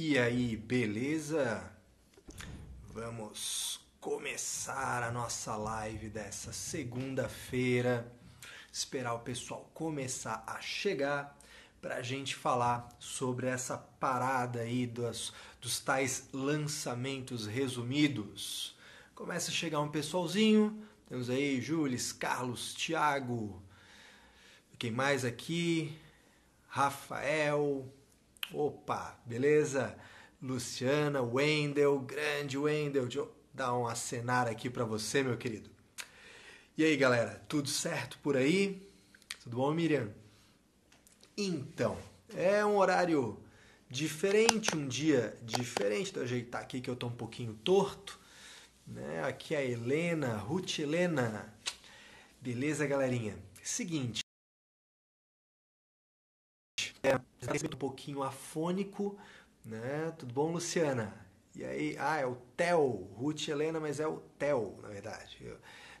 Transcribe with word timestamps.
E 0.00 0.16
aí, 0.16 0.56
beleza? 0.56 1.60
Vamos 2.94 3.80
começar 4.00 5.02
a 5.02 5.10
nossa 5.10 5.56
live 5.56 6.08
dessa 6.08 6.52
segunda-feira. 6.52 8.06
Esperar 8.72 9.14
o 9.14 9.18
pessoal 9.18 9.68
começar 9.74 10.44
a 10.46 10.60
chegar 10.60 11.36
para 11.82 11.96
a 11.96 12.02
gente 12.02 12.36
falar 12.36 12.88
sobre 13.00 13.48
essa 13.48 13.76
parada 13.76 14.60
aí 14.60 14.86
dos, 14.86 15.32
dos 15.60 15.80
tais 15.80 16.28
lançamentos 16.32 17.48
resumidos. 17.48 18.76
Começa 19.16 19.50
a 19.50 19.54
chegar 19.54 19.80
um 19.80 19.90
pessoalzinho. 19.90 20.80
Temos 21.08 21.28
aí 21.28 21.60
Júlio, 21.60 21.98
Carlos, 22.20 22.72
Thiago. 22.72 23.60
Quem 24.78 24.92
mais 24.92 25.24
aqui? 25.24 25.92
Rafael. 26.68 27.97
Opa, 28.52 29.18
beleza? 29.26 29.96
Luciana, 30.40 31.20
Wendel, 31.20 31.98
grande 32.00 32.56
Wendel. 32.56 33.02
Deixa 33.02 33.18
eu 33.18 33.34
dar 33.52 33.76
um 33.76 33.86
acenar 33.86 34.48
aqui 34.48 34.70
para 34.70 34.84
você, 34.84 35.22
meu 35.22 35.36
querido. 35.36 35.68
E 36.76 36.84
aí, 36.84 36.96
galera, 36.96 37.42
tudo 37.48 37.68
certo 37.68 38.18
por 38.22 38.36
aí? 38.36 38.88
Tudo 39.42 39.56
bom, 39.56 39.74
Miriam? 39.74 40.10
Então, 41.36 41.98
é 42.34 42.64
um 42.64 42.76
horário 42.76 43.38
diferente, 43.90 44.74
um 44.74 44.88
dia 44.88 45.36
diferente. 45.42 46.12
Deixa 46.12 46.18
eu 46.18 46.22
ajeitar 46.22 46.62
aqui 46.62 46.80
que 46.80 46.88
eu 46.88 46.96
tô 46.96 47.08
um 47.08 47.12
pouquinho 47.12 47.52
torto. 47.64 48.18
Né? 48.86 49.22
Aqui 49.24 49.54
é 49.54 49.58
a 49.58 49.64
Helena, 49.64 50.36
Ruth 50.36 50.78
Helena. 50.78 51.52
Beleza, 52.40 52.86
galerinha? 52.86 53.36
Seguinte. 53.62 54.27
É 57.02 57.16
um 57.16 57.76
pouquinho 57.76 58.22
afônico, 58.22 59.16
né? 59.64 60.12
Tudo 60.18 60.32
bom, 60.32 60.52
Luciana? 60.52 61.14
E 61.54 61.64
aí, 61.64 61.96
ah, 61.98 62.18
é 62.18 62.26
o 62.26 62.36
Theo, 62.56 63.08
Ruth 63.16 63.48
Helena, 63.48 63.80
mas 63.80 64.00
é 64.00 64.06
o 64.06 64.18
Theo, 64.38 64.78
na 64.82 64.88
verdade. 64.88 65.52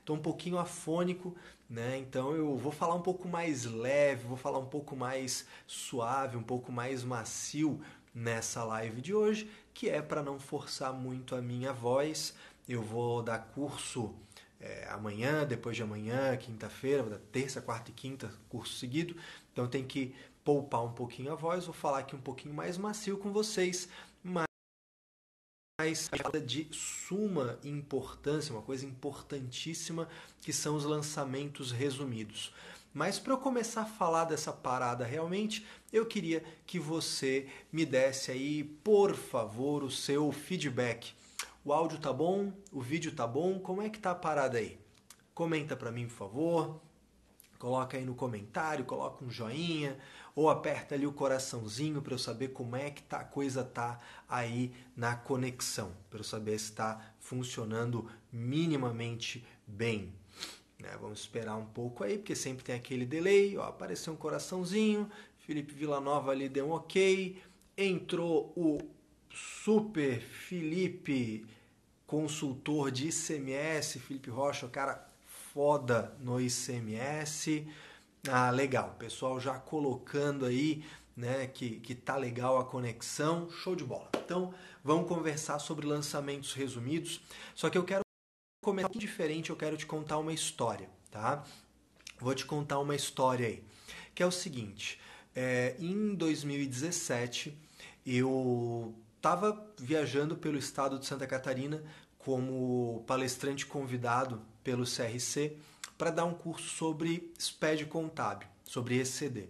Tô 0.04 0.14
um 0.14 0.18
pouquinho 0.18 0.58
afônico, 0.58 1.36
né? 1.68 1.98
Então 1.98 2.32
eu 2.32 2.56
vou 2.56 2.72
falar 2.72 2.94
um 2.94 3.02
pouco 3.02 3.28
mais 3.28 3.64
leve, 3.64 4.26
vou 4.26 4.36
falar 4.36 4.58
um 4.58 4.66
pouco 4.66 4.96
mais 4.96 5.46
suave, 5.66 6.36
um 6.36 6.42
pouco 6.42 6.72
mais 6.72 7.04
macio 7.04 7.80
nessa 8.14 8.64
live 8.64 9.00
de 9.00 9.14
hoje, 9.14 9.50
que 9.74 9.88
é 9.88 10.00
para 10.00 10.22
não 10.22 10.38
forçar 10.40 10.92
muito 10.92 11.34
a 11.34 11.42
minha 11.42 11.72
voz. 11.72 12.34
Eu 12.68 12.82
vou 12.82 13.22
dar 13.22 13.38
curso 13.38 14.14
é, 14.60 14.88
amanhã, 14.90 15.44
depois 15.44 15.76
de 15.76 15.82
amanhã, 15.82 16.36
quinta-feira, 16.36 17.20
terça, 17.30 17.60
quarta 17.60 17.90
e 17.90 17.94
quinta, 17.94 18.32
curso 18.48 18.76
seguido. 18.78 19.16
Então 19.52 19.68
tem 19.68 19.84
que 19.84 20.14
poupar 20.44 20.84
um 20.84 20.92
pouquinho 20.92 21.32
a 21.32 21.34
voz, 21.34 21.64
vou 21.64 21.74
falar 21.74 21.98
aqui 21.98 22.16
um 22.16 22.20
pouquinho 22.20 22.54
mais 22.54 22.76
macio 22.76 23.18
com 23.18 23.32
vocês, 23.32 23.88
mas 24.22 24.48
de 26.44 26.68
suma 26.72 27.58
importância, 27.62 28.52
uma 28.52 28.62
coisa 28.62 28.84
importantíssima, 28.84 30.08
que 30.40 30.52
são 30.52 30.74
os 30.74 30.84
lançamentos 30.84 31.70
resumidos. 31.70 32.52
Mas 32.92 33.18
para 33.18 33.34
eu 33.34 33.38
começar 33.38 33.82
a 33.82 33.86
falar 33.86 34.24
dessa 34.24 34.52
parada 34.52 35.04
realmente, 35.04 35.64
eu 35.92 36.06
queria 36.06 36.42
que 36.66 36.80
você 36.80 37.46
me 37.70 37.86
desse 37.86 38.30
aí, 38.30 38.64
por 38.64 39.14
favor, 39.14 39.84
o 39.84 39.90
seu 39.90 40.32
feedback. 40.32 41.12
O 41.64 41.72
áudio 41.72 41.98
tá 41.98 42.12
bom? 42.12 42.52
O 42.72 42.80
vídeo 42.80 43.14
tá 43.14 43.26
bom? 43.26 43.60
Como 43.60 43.82
é 43.82 43.88
que 43.88 43.98
tá 43.98 44.12
a 44.12 44.14
parada 44.14 44.58
aí? 44.58 44.78
Comenta 45.34 45.76
para 45.76 45.92
mim, 45.92 46.08
por 46.08 46.16
favor. 46.16 46.87
Coloca 47.58 47.96
aí 47.96 48.04
no 48.04 48.14
comentário, 48.14 48.84
coloca 48.84 49.24
um 49.24 49.30
joinha, 49.30 49.98
ou 50.34 50.48
aperta 50.48 50.94
ali 50.94 51.06
o 51.06 51.12
coraçãozinho 51.12 52.00
para 52.00 52.14
eu 52.14 52.18
saber 52.18 52.48
como 52.48 52.76
é 52.76 52.90
que 52.90 53.02
tá, 53.02 53.18
a 53.18 53.24
coisa 53.24 53.64
tá 53.64 53.98
aí 54.28 54.72
na 54.96 55.16
conexão, 55.16 55.92
para 56.08 56.20
eu 56.20 56.24
saber 56.24 56.56
se 56.58 56.66
está 56.66 57.14
funcionando 57.18 58.08
minimamente 58.32 59.44
bem. 59.66 60.12
Né? 60.78 60.96
Vamos 61.00 61.18
esperar 61.18 61.56
um 61.56 61.66
pouco 61.66 62.04
aí, 62.04 62.18
porque 62.18 62.36
sempre 62.36 62.62
tem 62.62 62.76
aquele 62.76 63.04
delay. 63.04 63.56
Ó, 63.56 63.64
apareceu 63.64 64.12
um 64.12 64.16
coraçãozinho, 64.16 65.10
Felipe 65.38 65.74
Villanova 65.74 66.30
ali 66.30 66.48
deu 66.48 66.68
um 66.68 66.72
ok, 66.72 67.42
entrou 67.76 68.52
o 68.56 68.78
Super 69.34 70.20
Felipe, 70.20 71.44
consultor 72.06 72.92
de 72.92 73.08
ICMS, 73.08 73.98
Felipe 73.98 74.30
Rocha, 74.30 74.68
cara 74.68 75.07
foda 75.58 76.14
no 76.20 76.40
ICMS. 76.40 77.66
Ah, 78.30 78.48
legal. 78.48 78.94
Pessoal 78.96 79.40
já 79.40 79.58
colocando 79.58 80.46
aí, 80.46 80.84
né, 81.16 81.48
que, 81.48 81.80
que 81.80 81.96
tá 81.96 82.14
legal 82.14 82.58
a 82.58 82.64
conexão. 82.64 83.50
Show 83.50 83.74
de 83.74 83.82
bola. 83.82 84.08
Então, 84.24 84.54
vamos 84.84 85.08
conversar 85.08 85.58
sobre 85.58 85.84
lançamentos 85.84 86.52
resumidos. 86.52 87.20
Só 87.56 87.68
que 87.68 87.76
eu 87.76 87.82
quero 87.82 88.02
começar 88.64 88.88
um 88.94 88.98
diferente, 89.00 89.50
eu 89.50 89.56
quero 89.56 89.76
te 89.76 89.84
contar 89.84 90.18
uma 90.18 90.32
história, 90.32 90.88
tá? 91.10 91.44
Vou 92.20 92.36
te 92.36 92.46
contar 92.46 92.78
uma 92.78 92.94
história 92.94 93.48
aí, 93.48 93.64
que 94.14 94.22
é 94.22 94.26
o 94.26 94.30
seguinte. 94.30 95.00
É, 95.34 95.74
em 95.80 96.14
2017, 96.14 97.58
eu 98.06 98.94
estava 99.16 99.68
viajando 99.76 100.36
pelo 100.36 100.56
estado 100.56 101.00
de 101.00 101.06
Santa 101.06 101.26
Catarina 101.26 101.82
como 102.18 103.04
palestrante 103.06 103.64
convidado 103.64 104.42
pelo 104.62 104.84
CRC 104.84 105.56
para 105.96 106.10
dar 106.10 106.24
um 106.24 106.34
curso 106.34 106.68
sobre 106.68 107.32
SPED 107.38 107.86
contábil, 107.86 108.48
sobre 108.64 109.00
ECD. 109.00 109.48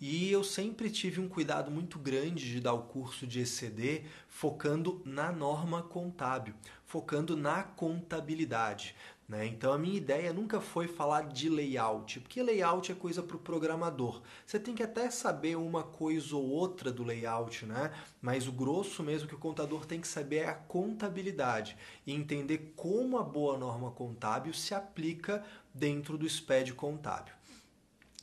E 0.00 0.30
eu 0.30 0.42
sempre 0.42 0.90
tive 0.90 1.20
um 1.20 1.28
cuidado 1.28 1.70
muito 1.70 1.98
grande 1.98 2.50
de 2.50 2.60
dar 2.60 2.74
o 2.74 2.82
curso 2.82 3.26
de 3.26 3.40
ECD 3.40 4.04
focando 4.28 5.00
na 5.04 5.30
norma 5.30 5.82
contábil, 5.82 6.54
focando 6.84 7.36
na 7.36 7.62
contabilidade. 7.62 8.94
Né? 9.26 9.46
Então 9.46 9.72
a 9.72 9.78
minha 9.78 9.96
ideia 9.96 10.32
nunca 10.32 10.60
foi 10.60 10.86
falar 10.86 11.28
de 11.28 11.48
layout, 11.48 12.20
porque 12.20 12.42
layout 12.42 12.92
é 12.92 12.94
coisa 12.94 13.22
para 13.22 13.36
o 13.36 13.40
programador. 13.40 14.20
Você 14.44 14.58
tem 14.58 14.74
que 14.74 14.82
até 14.82 15.10
saber 15.10 15.56
uma 15.56 15.82
coisa 15.82 16.36
ou 16.36 16.46
outra 16.46 16.92
do 16.92 17.02
layout, 17.02 17.64
né? 17.64 17.90
mas 18.20 18.46
o 18.46 18.52
grosso 18.52 19.02
mesmo 19.02 19.26
que 19.26 19.34
o 19.34 19.38
contador 19.38 19.86
tem 19.86 20.00
que 20.00 20.08
saber 20.08 20.36
é 20.36 20.48
a 20.48 20.54
contabilidade 20.54 21.76
e 22.06 22.12
entender 22.12 22.74
como 22.76 23.16
a 23.16 23.22
boa 23.22 23.56
norma 23.56 23.90
contábil 23.90 24.52
se 24.52 24.74
aplica 24.74 25.42
dentro 25.72 26.18
do 26.18 26.28
SPED 26.28 26.74
contábil. 26.74 27.32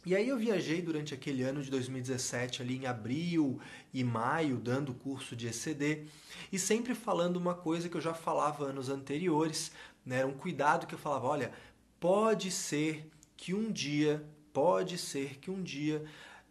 E 0.03 0.15
aí 0.15 0.29
eu 0.29 0.37
viajei 0.37 0.81
durante 0.81 1.13
aquele 1.13 1.43
ano 1.43 1.61
de 1.61 1.69
2017, 1.69 2.63
ali 2.63 2.77
em 2.77 2.87
abril 2.87 3.59
e 3.93 4.03
maio, 4.03 4.57
dando 4.57 4.95
curso 4.95 5.35
de 5.35 5.47
ECD, 5.47 6.05
e 6.51 6.57
sempre 6.57 6.95
falando 6.95 7.37
uma 7.37 7.53
coisa 7.53 7.87
que 7.87 7.95
eu 7.95 8.01
já 8.01 8.13
falava 8.13 8.65
anos 8.65 8.89
anteriores, 8.89 9.71
né? 10.03 10.25
Um 10.25 10.33
cuidado 10.33 10.87
que 10.87 10.95
eu 10.95 10.99
falava, 10.99 11.27
olha, 11.27 11.51
pode 11.99 12.49
ser 12.49 13.07
que 13.37 13.53
um 13.53 13.71
dia, 13.71 14.25
pode 14.51 14.97
ser 14.97 15.37
que 15.37 15.51
um 15.51 15.61
dia 15.61 16.03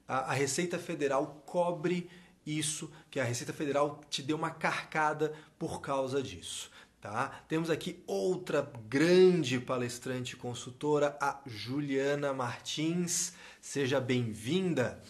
a, 0.06 0.31
a 0.31 0.33
Receita 0.33 0.78
Federal 0.78 1.43
cobre 1.44 2.09
isso, 2.47 2.91
que 3.10 3.19
a 3.19 3.25
Receita 3.25 3.53
Federal 3.53 4.00
te 4.09 4.22
dê 4.22 4.33
uma 4.33 4.50
carcada 4.50 5.34
por 5.59 5.81
causa 5.81 6.22
disso. 6.22 6.71
Tá? 7.00 7.43
Temos 7.49 7.71
aqui 7.71 8.03
outra 8.06 8.71
grande 8.87 9.59
palestrante 9.59 10.37
consultora, 10.37 11.16
a 11.19 11.41
Juliana 11.47 12.34
Martins. 12.34 13.33
Seja 13.59 13.99
bem-vinda. 13.99 15.03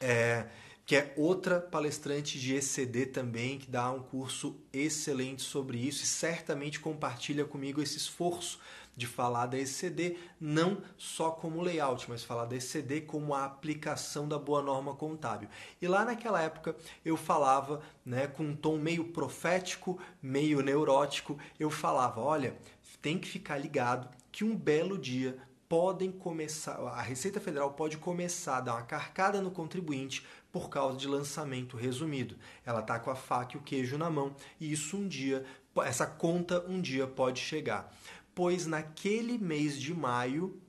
É, 0.00 0.46
que 0.84 0.96
é 0.96 1.12
outra 1.16 1.60
palestrante 1.60 2.40
de 2.40 2.54
ECD 2.54 3.06
também, 3.06 3.58
que 3.58 3.70
dá 3.70 3.92
um 3.92 4.02
curso 4.02 4.56
excelente 4.72 5.42
sobre 5.42 5.78
isso 5.78 6.02
e 6.02 6.06
certamente 6.06 6.80
compartilha 6.80 7.44
comigo 7.44 7.82
esse 7.82 7.98
esforço 7.98 8.58
de 8.98 9.06
falar 9.06 9.46
da 9.46 9.56
ECD 9.56 10.18
não 10.40 10.82
só 10.96 11.30
como 11.30 11.62
layout, 11.62 12.10
mas 12.10 12.24
falar 12.24 12.46
da 12.46 12.56
ECD 12.56 13.02
como 13.02 13.32
a 13.32 13.44
aplicação 13.44 14.26
da 14.26 14.38
boa 14.38 14.60
norma 14.60 14.92
contábil. 14.92 15.48
E 15.80 15.86
lá 15.86 16.04
naquela 16.04 16.42
época 16.42 16.76
eu 17.04 17.16
falava, 17.16 17.80
né, 18.04 18.26
com 18.26 18.42
um 18.42 18.56
tom 18.56 18.76
meio 18.76 19.04
profético, 19.04 19.98
meio 20.20 20.60
neurótico, 20.60 21.38
eu 21.60 21.70
falava, 21.70 22.20
olha, 22.20 22.56
tem 23.00 23.18
que 23.18 23.28
ficar 23.28 23.56
ligado 23.56 24.08
que 24.32 24.42
um 24.42 24.56
belo 24.56 24.98
dia 24.98 25.38
podem 25.68 26.10
começar, 26.10 26.72
a 26.80 27.02
Receita 27.02 27.38
Federal 27.38 27.72
pode 27.72 27.98
começar 27.98 28.56
a 28.56 28.60
dar 28.62 28.74
uma 28.74 28.82
carcada 28.82 29.40
no 29.40 29.50
contribuinte 29.50 30.26
por 30.50 30.70
causa 30.70 30.96
de 30.96 31.06
lançamento 31.06 31.76
resumido. 31.76 32.36
Ela 32.64 32.80
está 32.80 32.98
com 32.98 33.10
a 33.10 33.14
faca 33.14 33.56
e 33.56 33.60
o 33.60 33.62
queijo 33.62 33.96
na 33.96 34.10
mão 34.10 34.34
e 34.58 34.72
isso 34.72 34.96
um 34.96 35.06
dia, 35.06 35.44
essa 35.84 36.06
conta 36.06 36.64
um 36.66 36.80
dia 36.80 37.06
pode 37.06 37.40
chegar 37.40 37.94
pois 38.38 38.66
naquele 38.68 39.36
mês 39.36 39.80
de 39.80 39.92
maio 39.92 40.62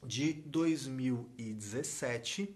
de 0.00 0.32
2017, 0.32 2.54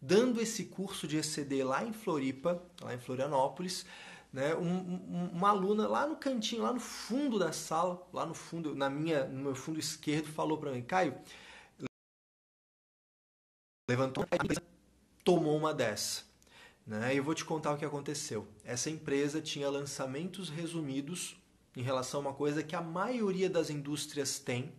dando 0.00 0.40
esse 0.40 0.66
curso 0.66 1.08
de 1.08 1.16
ECD 1.16 1.64
lá 1.64 1.84
em 1.84 1.92
Floripa, 1.92 2.62
lá 2.80 2.94
em 2.94 3.00
Florianópolis, 3.00 3.84
né, 4.32 4.54
um, 4.54 4.62
um, 4.62 5.30
uma 5.32 5.48
aluna 5.48 5.88
lá 5.88 6.06
no 6.06 6.14
cantinho, 6.14 6.62
lá 6.62 6.72
no 6.72 6.78
fundo 6.78 7.36
da 7.36 7.50
sala, 7.50 8.00
lá 8.12 8.24
no 8.24 8.32
fundo, 8.32 8.76
na 8.76 8.88
minha, 8.88 9.24
no 9.24 9.42
meu 9.42 9.56
fundo 9.56 9.80
esquerdo, 9.80 10.28
falou 10.28 10.56
para 10.56 10.70
mim, 10.70 10.82
Caio, 10.82 11.20
levantou, 13.90 14.24
tomou 15.24 15.56
uma 15.56 15.74
dessa. 15.74 16.22
Né? 16.86 17.12
Eu 17.12 17.24
vou 17.24 17.34
te 17.34 17.44
contar 17.44 17.72
o 17.72 17.76
que 17.76 17.84
aconteceu. 17.84 18.46
Essa 18.62 18.88
empresa 18.88 19.40
tinha 19.40 19.68
lançamentos 19.68 20.48
resumidos 20.48 21.36
em 21.76 21.82
relação 21.82 22.20
a 22.20 22.22
uma 22.22 22.32
coisa 22.32 22.62
que 22.62 22.74
a 22.74 22.80
maioria 22.80 23.50
das 23.50 23.70
indústrias 23.70 24.38
tem, 24.38 24.72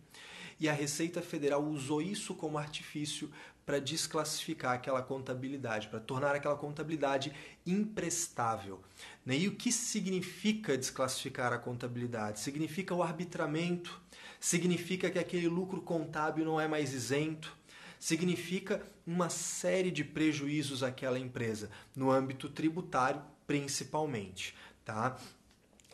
e 0.60 0.68
a 0.68 0.72
Receita 0.72 1.22
Federal 1.22 1.64
usou 1.64 2.02
isso 2.02 2.34
como 2.34 2.58
artifício 2.58 3.30
para 3.64 3.78
desclassificar 3.78 4.72
aquela 4.72 5.02
contabilidade, 5.02 5.88
para 5.88 6.00
tornar 6.00 6.34
aquela 6.34 6.56
contabilidade 6.56 7.32
imprestável. 7.66 8.80
Né? 9.24 9.36
E 9.36 9.46
o 9.46 9.54
que 9.54 9.70
significa 9.70 10.76
desclassificar 10.76 11.52
a 11.52 11.58
contabilidade? 11.58 12.40
Significa 12.40 12.94
o 12.94 13.02
arbitramento, 13.02 14.00
significa 14.40 15.10
que 15.10 15.18
aquele 15.18 15.48
lucro 15.48 15.82
contábil 15.82 16.44
não 16.46 16.58
é 16.58 16.66
mais 16.66 16.94
isento, 16.94 17.54
significa 18.00 18.82
uma 19.06 19.28
série 19.28 19.90
de 19.90 20.02
prejuízos 20.02 20.82
àquela 20.82 21.18
empresa, 21.18 21.70
no 21.94 22.10
âmbito 22.10 22.48
tributário 22.48 23.20
principalmente. 23.46 24.54
Tá? 24.84 25.18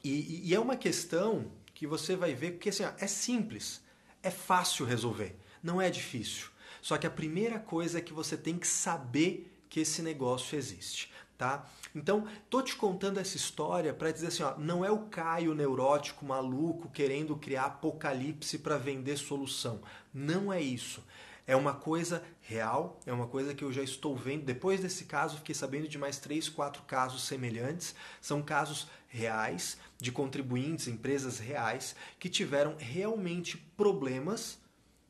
E, 0.05 0.49
e 0.51 0.55
é 0.55 0.61
uma 0.61 0.77
questão 0.77 1.51
que 1.75 1.87
você 1.87 2.15
vai 2.15 2.35
ver 2.35 2.59
que 2.59 2.69
assim, 2.69 2.85
ó, 2.85 2.93
é 2.99 3.07
simples, 3.07 3.83
é 4.23 4.31
fácil 4.31 4.85
resolver, 4.85 5.35
não 5.63 5.81
é 5.81 5.91
difícil. 5.91 6.49
Só 6.83 6.99
que 6.99 7.07
a 7.07 7.11
primeira 7.11 7.59
coisa 7.59 7.99
é 7.99 8.03
que 8.03 8.13
você 8.13 8.37
tem 8.37 8.59
que 8.59 8.67
saber 8.67 9.51
que 9.71 9.81
esse 9.81 10.03
negócio 10.03 10.57
existe, 10.57 11.11
tá? 11.39 11.67
Então, 11.95 12.29
tô 12.51 12.61
te 12.61 12.77
contando 12.77 13.19
essa 13.19 13.37
história 13.37 13.95
para 13.95 14.13
dizer 14.13 14.27
assim, 14.27 14.43
ó, 14.43 14.57
não 14.59 14.85
é 14.85 14.91
o 14.91 15.07
Caio 15.07 15.55
neurótico 15.55 16.27
maluco 16.27 16.91
querendo 16.91 17.37
criar 17.37 17.65
apocalipse 17.65 18.59
para 18.59 18.77
vender 18.77 19.17
solução. 19.17 19.81
Não 20.13 20.53
é 20.53 20.61
isso. 20.61 21.03
É 21.47 21.55
uma 21.55 21.75
coisa 21.75 22.23
real, 22.41 22.99
é 23.05 23.13
uma 23.13 23.27
coisa 23.27 23.55
que 23.55 23.63
eu 23.63 23.73
já 23.73 23.83
estou 23.83 24.17
vendo. 24.17 24.45
Depois 24.45 24.81
desse 24.81 25.05
caso, 25.05 25.37
fiquei 25.37 25.55
sabendo 25.55 25.87
de 25.87 25.99
mais 25.99 26.19
três, 26.19 26.49
quatro 26.49 26.83
casos 26.83 27.25
semelhantes. 27.25 27.95
São 28.21 28.43
casos 28.43 28.89
reais 29.15 29.79
de 30.01 30.11
contribuintes, 30.11 30.89
empresas 30.89 31.39
reais, 31.39 31.95
que 32.19 32.29
tiveram 32.29 32.75
realmente 32.77 33.57
problemas. 33.77 34.59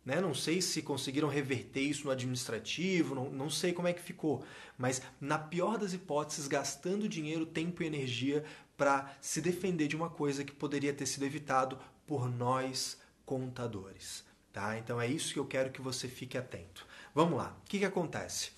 Né? 0.05 0.21
Não 0.21 0.35
sei 0.35 0.61
se 0.61 0.83
conseguiram 0.83 1.27
reverter 1.27 1.81
isso 1.81 2.05
no 2.05 2.11
administrativo, 2.11 3.15
não, 3.15 3.31
não 3.31 3.49
sei 3.49 3.73
como 3.73 3.89
é 3.89 3.95
que 3.95 4.03
ficou. 4.03 4.45
Mas, 4.77 5.01
na 5.19 5.39
pior 5.39 5.79
das 5.79 5.95
hipóteses, 5.95 6.47
gastando 6.47 7.09
dinheiro, 7.09 7.47
tempo 7.47 7.83
e 7.83 7.87
energia 7.87 8.45
para 8.77 9.17
se 9.23 9.41
defender 9.41 9.89
de 9.89 9.97
uma 9.97 10.11
coisa 10.11 10.45
que 10.45 10.53
poderia 10.53 10.93
ter 10.93 11.07
sido 11.07 11.25
evitado 11.25 11.79
por 12.07 12.29
nós 12.29 13.01
contadores. 13.25 14.23
Tá? 14.53 14.77
Então 14.77 15.01
é 15.01 15.07
isso 15.09 15.33
que 15.33 15.39
eu 15.39 15.47
quero 15.47 15.73
que 15.73 15.81
você 15.81 16.09
fique 16.09 16.37
atento. 16.37 16.87
Vamos 17.15 17.39
lá, 17.39 17.57
o 17.65 17.69
que, 17.69 17.79
que 17.79 17.85
acontece? 17.87 18.51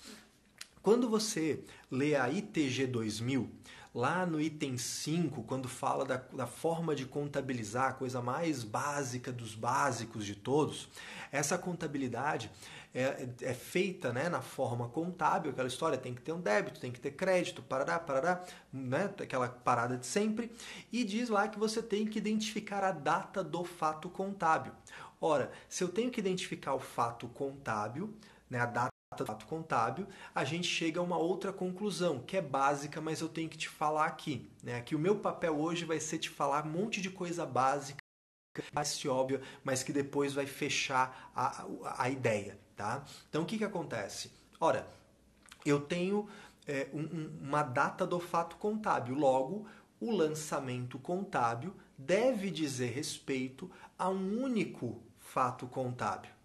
Quando 0.81 1.09
você 1.09 1.63
lê 1.89 2.15
a 2.15 2.29
ITG 2.29 2.87
2000, 2.87 3.49
lá 3.97 4.27
no 4.27 4.39
item 4.39 4.77
5, 4.77 5.41
quando 5.41 5.67
fala 5.67 6.05
da, 6.05 6.17
da 6.31 6.45
forma 6.45 6.95
de 6.95 7.03
contabilizar, 7.03 7.89
a 7.89 7.93
coisa 7.93 8.21
mais 8.21 8.63
básica 8.63 9.31
dos 9.31 9.55
básicos 9.55 10.23
de 10.23 10.35
todos, 10.35 10.87
essa 11.31 11.57
contabilidade 11.57 12.51
é, 12.93 13.27
é, 13.41 13.53
feita 13.55 14.13
né, 14.13 14.29
na 14.29 14.39
forma 14.39 14.87
contábil, 14.87 15.49
aquela 15.49 15.67
história, 15.67 15.97
tem 15.97 16.13
que 16.13 16.21
ter 16.21 16.31
um 16.31 16.39
débito, 16.39 16.79
tem 16.79 16.91
que 16.91 16.99
ter 16.99 17.09
crédito, 17.09 17.63
parará, 17.63 17.97
parará, 17.97 18.43
né, 18.71 19.11
aquela 19.19 19.49
parada 19.49 19.97
de 19.97 20.05
sempre, 20.05 20.51
e 20.93 21.03
diz 21.03 21.27
lá 21.27 21.47
que 21.47 21.57
você 21.57 21.81
tem 21.81 22.05
que 22.05 22.19
identificar 22.19 22.83
a 22.83 22.91
data 22.91 23.43
do 23.43 23.63
fato 23.63 24.11
contábil. 24.11 24.73
Ora, 25.19 25.51
se 25.67 25.83
eu 25.83 25.89
tenho 25.89 26.11
que 26.11 26.19
identificar 26.19 26.75
o 26.75 26.79
fato 26.79 27.27
contábil, 27.29 28.13
né, 28.47 28.59
a 28.59 28.67
data 28.67 28.96
fato 29.25 29.45
contábil, 29.45 30.07
a 30.33 30.43
gente 30.43 30.67
chega 30.67 30.99
a 30.99 31.03
uma 31.03 31.17
outra 31.17 31.51
conclusão, 31.51 32.19
que 32.19 32.37
é 32.37 32.41
básica, 32.41 33.01
mas 33.01 33.21
eu 33.21 33.29
tenho 33.29 33.49
que 33.49 33.57
te 33.57 33.69
falar 33.69 34.05
aqui. 34.05 34.49
Né? 34.63 34.75
Aqui 34.75 34.95
o 34.95 34.99
meu 34.99 35.17
papel 35.19 35.57
hoje 35.59 35.85
vai 35.85 35.99
ser 35.99 36.17
te 36.17 36.29
falar 36.29 36.65
um 36.65 36.69
monte 36.69 37.01
de 37.01 37.09
coisa 37.09 37.45
básica, 37.45 37.99
mais 38.73 39.05
óbvia, 39.05 39.41
mas 39.63 39.83
que 39.83 39.93
depois 39.93 40.33
vai 40.33 40.45
fechar 40.45 41.31
a, 41.35 41.65
a, 41.97 42.09
ideia. 42.09 42.57
Tá? 42.75 43.03
Então 43.29 43.43
o 43.43 43.45
que, 43.45 43.57
que 43.57 43.63
acontece? 43.63 44.31
Ora, 44.59 44.87
eu 45.65 45.79
tenho 45.79 46.27
é, 46.67 46.87
um, 46.93 47.29
uma 47.41 47.63
data 47.63 48.05
do 48.05 48.19
fato 48.19 48.55
contábil, 48.57 49.15
logo, 49.15 49.65
o 49.99 50.11
lançamento 50.11 50.99
contábil 50.99 51.75
deve 51.97 52.51
dizer 52.51 52.91
respeito 52.91 53.71
a 53.97 54.09
um 54.09 54.43
único 54.43 55.01
fato 55.19 55.65
contábil. 55.67 56.36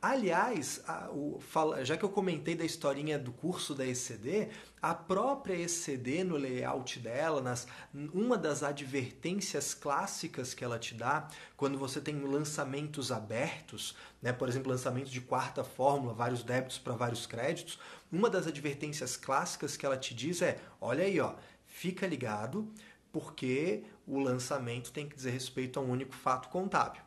Aliás, 0.00 0.82
a, 0.86 1.10
o, 1.10 1.40
já 1.82 1.96
que 1.96 2.04
eu 2.04 2.08
comentei 2.08 2.54
da 2.54 2.64
historinha 2.64 3.18
do 3.18 3.32
curso 3.32 3.74
da 3.74 3.86
ECD, 3.86 4.48
a 4.80 4.94
própria 4.94 5.54
ECD, 5.54 6.22
no 6.22 6.36
layout 6.36 6.98
dela, 6.98 7.40
nas, 7.40 7.66
uma 7.92 8.36
das 8.36 8.62
advertências 8.62 9.74
clássicas 9.74 10.54
que 10.54 10.64
ela 10.64 10.78
te 10.78 10.94
dá, 10.94 11.28
quando 11.56 11.78
você 11.78 12.00
tem 12.00 12.20
lançamentos 12.20 13.10
abertos, 13.10 13.96
né, 14.20 14.32
por 14.32 14.48
exemplo, 14.48 14.70
lançamento 14.70 15.10
de 15.10 15.20
quarta 15.20 15.64
fórmula, 15.64 16.12
vários 16.14 16.42
débitos 16.42 16.78
para 16.78 16.94
vários 16.94 17.26
créditos, 17.26 17.78
uma 18.10 18.30
das 18.30 18.46
advertências 18.46 19.16
clássicas 19.16 19.76
que 19.76 19.86
ela 19.86 19.96
te 19.96 20.14
diz 20.14 20.42
é: 20.42 20.58
olha 20.80 21.04
aí, 21.04 21.18
ó, 21.20 21.34
fica 21.66 22.06
ligado, 22.06 22.72
porque 23.10 23.84
o 24.06 24.18
lançamento 24.18 24.92
tem 24.92 25.08
que 25.08 25.16
dizer 25.16 25.30
respeito 25.30 25.78
a 25.78 25.82
um 25.82 25.90
único 25.90 26.14
fato 26.14 26.48
contábil. 26.48 27.05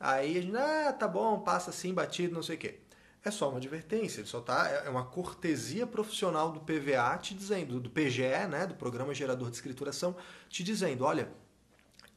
Aí 0.00 0.38
a 0.38 0.42
gente, 0.42 0.56
ah, 0.56 0.92
tá 0.92 1.08
bom, 1.08 1.40
passa 1.40 1.70
assim, 1.70 1.92
batido, 1.92 2.34
não 2.34 2.42
sei 2.42 2.56
o 2.56 2.58
quê. 2.58 2.78
É 3.24 3.30
só 3.30 3.48
uma 3.48 3.58
advertência, 3.58 4.20
ele 4.20 4.28
só 4.28 4.40
tá, 4.40 4.68
é 4.68 4.88
uma 4.88 5.04
cortesia 5.04 5.86
profissional 5.86 6.52
do 6.52 6.60
PVA 6.60 7.18
te 7.18 7.34
dizendo, 7.34 7.80
do 7.80 7.90
PGE, 7.90 8.46
né, 8.48 8.66
do 8.66 8.74
Programa 8.74 9.12
Gerador 9.12 9.50
de 9.50 9.56
Escrituração, 9.56 10.16
te 10.48 10.62
dizendo, 10.62 11.04
olha, 11.04 11.28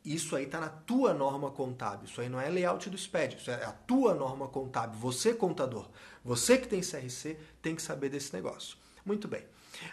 isso 0.05 0.35
aí 0.35 0.45
está 0.45 0.59
na 0.59 0.69
tua 0.69 1.13
norma 1.13 1.49
contábil, 1.51 2.05
isso 2.05 2.21
aí 2.21 2.29
não 2.29 2.39
é 2.39 2.49
layout 2.49 2.89
do 2.89 2.97
SPED, 2.97 3.37
isso 3.37 3.49
é 3.51 3.65
a 3.65 3.71
tua 3.71 4.13
norma 4.13 4.47
contábil, 4.47 4.99
você 4.99 5.33
contador, 5.33 5.89
você 6.23 6.57
que 6.57 6.67
tem 6.67 6.81
CRC 6.81 7.37
tem 7.61 7.75
que 7.75 7.81
saber 7.81 8.09
desse 8.09 8.33
negócio. 8.33 8.77
Muito 9.03 9.27
bem. 9.27 9.43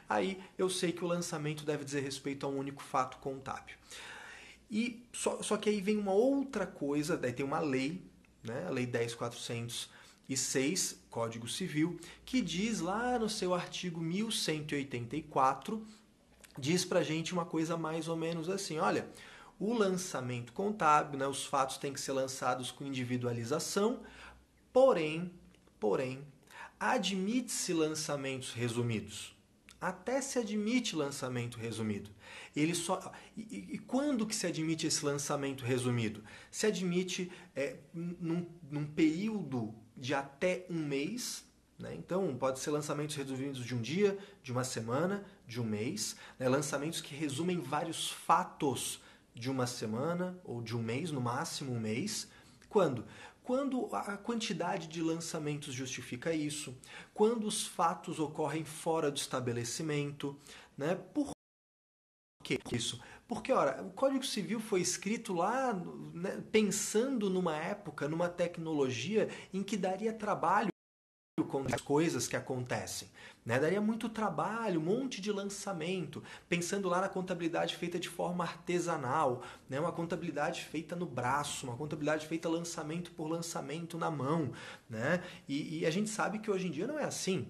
Aí 0.09 0.43
eu 0.57 0.69
sei 0.69 0.93
que 0.93 1.05
o 1.05 1.09
lançamento 1.09 1.65
deve 1.65 1.85
dizer 1.85 2.01
respeito 2.01 2.45
a 2.45 2.49
um 2.49 2.59
único 2.59 2.83
fato 2.83 3.17
contábil. 3.19 3.77
E 4.71 5.03
só, 5.13 5.43
só 5.43 5.57
que 5.57 5.71
aí 5.71 5.81
vem 5.81 5.97
uma 5.97 6.13
outra 6.13 6.67
coisa, 6.67 7.17
daí 7.17 7.33
tem 7.33 7.45
uma 7.45 7.61
lei, 7.61 8.03
né, 8.43 8.67
a 8.67 8.71
Lei 8.71 8.87
10.406, 8.87 10.97
Código 11.11 11.49
Civil, 11.49 11.99
que 12.25 12.43
diz 12.43 12.81
lá 12.81 13.19
no 13.19 13.29
seu 13.29 13.55
artigo 13.55 14.01
1184, 14.01 15.87
diz 16.59 16.85
pra 16.85 17.03
gente 17.03 17.33
uma 17.33 17.47
coisa 17.47 17.77
mais 17.77 18.09
ou 18.09 18.17
menos 18.17 18.49
assim, 18.49 18.79
olha, 18.79 19.09
o 19.59 19.73
lançamento 19.73 20.53
contábil, 20.53 21.19
né, 21.19 21.27
os 21.27 21.45
fatos 21.45 21.79
têm 21.79 21.93
que 21.93 22.01
ser 22.01 22.13
lançados 22.13 22.71
com 22.71 22.85
individualização, 22.85 24.01
porém, 24.73 25.33
porém, 25.81 26.25
admite-se 26.79 27.73
lançamentos 27.73 28.53
resumidos. 28.53 29.35
Até 29.81 30.21
se 30.21 30.39
admite 30.39 30.97
lançamento 30.97 31.59
resumido. 31.59 32.11
Ele 32.55 32.75
só 32.75 33.13
e, 33.37 33.75
e, 33.75 33.79
quando 33.79 34.27
que 34.27 34.35
se 34.35 34.47
admite 34.47 34.87
esse 34.87 35.05
lançamento 35.05 35.65
resumido? 35.65 36.25
Se 36.51 36.67
admite 36.67 37.31
é, 37.55 37.77
num, 37.95 38.47
num 38.71 38.87
período 38.87 39.73
de 39.97 40.15
até 40.15 40.67
um 40.69 40.85
mês, 40.85 41.45
né? 41.79 41.95
Então, 41.95 42.37
pode 42.37 42.59
ser 42.59 42.71
lançamentos 42.71 43.15
resumidos 43.15 43.65
de 43.65 43.75
um 43.75 43.81
dia, 43.81 44.19
de 44.43 44.51
uma 44.51 44.65
semana, 44.65 45.25
de 45.47 45.61
um 45.61 45.65
mês, 45.65 46.17
né? 46.39 46.49
lançamentos 46.49 47.01
que 47.01 47.15
resumem 47.15 47.61
vários 47.61 48.11
fatos 48.11 49.01
de 49.33 49.49
uma 49.49 49.67
semana 49.67 50.37
ou 50.45 50.61
de 50.61 50.77
um 50.77 50.83
mês, 50.83 51.13
no 51.13 51.21
máximo 51.21 51.73
um 51.73 51.79
mês. 51.79 52.29
Quando? 52.69 53.05
Quando 53.49 53.89
a 53.95 54.15
quantidade 54.19 54.89
de 54.89 55.01
lançamentos 55.01 55.73
justifica 55.73 56.35
isso, 56.35 56.77
quando 57.15 57.47
os 57.47 57.67
fatos 57.67 58.19
ocorrem 58.19 58.63
fora 58.63 59.11
do 59.11 59.17
estabelecimento, 59.17 60.39
né? 60.77 60.95
Por 60.95 61.31
que 62.45 62.59
isso? 62.71 63.03
Porque, 63.27 63.51
ora, 63.51 63.83
o 63.83 63.91
Código 63.91 64.23
Civil 64.23 64.61
foi 64.61 64.83
escrito 64.83 65.33
lá 65.33 65.73
né, 66.13 66.45
pensando 66.53 67.31
numa 67.31 67.57
época, 67.57 68.07
numa 68.07 68.29
tecnologia 68.29 69.31
em 69.51 69.63
que 69.63 69.79
daria 69.79 70.13
trabalho 70.13 70.69
com 71.49 71.65
as 71.67 71.81
coisas 71.81 72.29
que 72.29 72.37
acontecem. 72.37 73.09
Né? 73.45 73.59
Daria 73.59 73.81
muito 73.81 74.09
trabalho, 74.09 74.79
um 74.79 74.85
monte 74.85 75.21
de 75.21 75.33
lançamento, 75.33 76.23
pensando 76.49 76.89
lá 76.89 77.01
na 77.01 77.09
contabilidade 77.09 77.77
feita 77.77 77.99
de 77.99 78.09
forma 78.09 78.45
artesanal, 78.45 79.43
né? 79.69 79.81
uma 79.81 79.91
contabilidade 79.91 80.65
feita 80.65 80.95
no 80.95 81.07
braço, 81.07 81.67
uma 81.67 81.77
contabilidade 81.77 82.27
feita 82.27 82.49
lançamento 82.49 83.11
por 83.13 83.27
lançamento 83.27 83.97
na 83.97 84.11
mão. 84.11 84.53
Né? 84.89 85.23
E, 85.49 85.81
e 85.81 85.87
a 85.87 85.91
gente 85.91 86.11
sabe 86.11 86.39
que 86.39 86.51
hoje 86.51 86.69
em 86.69 86.71
dia 86.71 86.87
não 86.87 86.99
é 86.99 87.05
assim. 87.05 87.49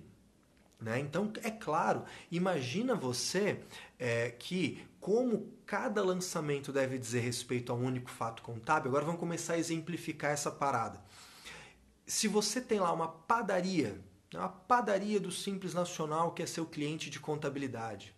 Né? 0.80 1.00
Então, 1.00 1.32
é 1.42 1.50
claro, 1.50 2.04
imagina 2.30 2.94
você 2.94 3.60
é, 3.98 4.30
que, 4.30 4.86
como 5.00 5.52
cada 5.66 6.04
lançamento 6.04 6.72
deve 6.72 6.96
dizer 6.96 7.20
respeito 7.20 7.72
a 7.72 7.74
um 7.74 7.84
único 7.84 8.08
fato 8.08 8.42
contábil, 8.42 8.88
agora 8.88 9.04
vamos 9.04 9.18
começar 9.18 9.54
a 9.54 9.58
exemplificar 9.58 10.30
essa 10.30 10.50
parada. 10.50 11.02
Se 12.08 12.26
você 12.26 12.58
tem 12.58 12.80
lá 12.80 12.90
uma 12.90 13.06
padaria, 13.06 14.02
a 14.34 14.48
padaria 14.48 15.20
do 15.20 15.30
Simples 15.30 15.74
Nacional 15.74 16.32
que 16.32 16.42
é 16.42 16.46
seu 16.46 16.64
cliente 16.64 17.10
de 17.10 17.20
contabilidade. 17.20 18.14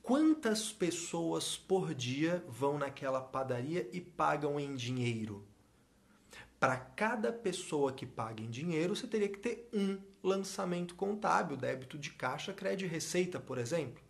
Quantas 0.00 0.70
pessoas 0.72 1.56
por 1.56 1.92
dia 1.92 2.44
vão 2.46 2.78
naquela 2.78 3.20
padaria 3.20 3.90
e 3.92 4.00
pagam 4.00 4.60
em 4.60 4.76
dinheiro? 4.76 5.44
Para 6.60 6.76
cada 6.76 7.32
pessoa 7.32 7.92
que 7.92 8.06
paga 8.06 8.40
em 8.40 8.48
dinheiro, 8.48 8.94
você 8.94 9.08
teria 9.08 9.28
que 9.28 9.40
ter 9.40 9.68
um 9.74 9.98
lançamento 10.22 10.94
contábil, 10.94 11.56
débito 11.56 11.98
de 11.98 12.10
caixa, 12.10 12.52
crédito 12.52 12.86
e 12.86 12.92
receita, 12.92 13.40
por 13.40 13.58
exemplo. 13.58 14.00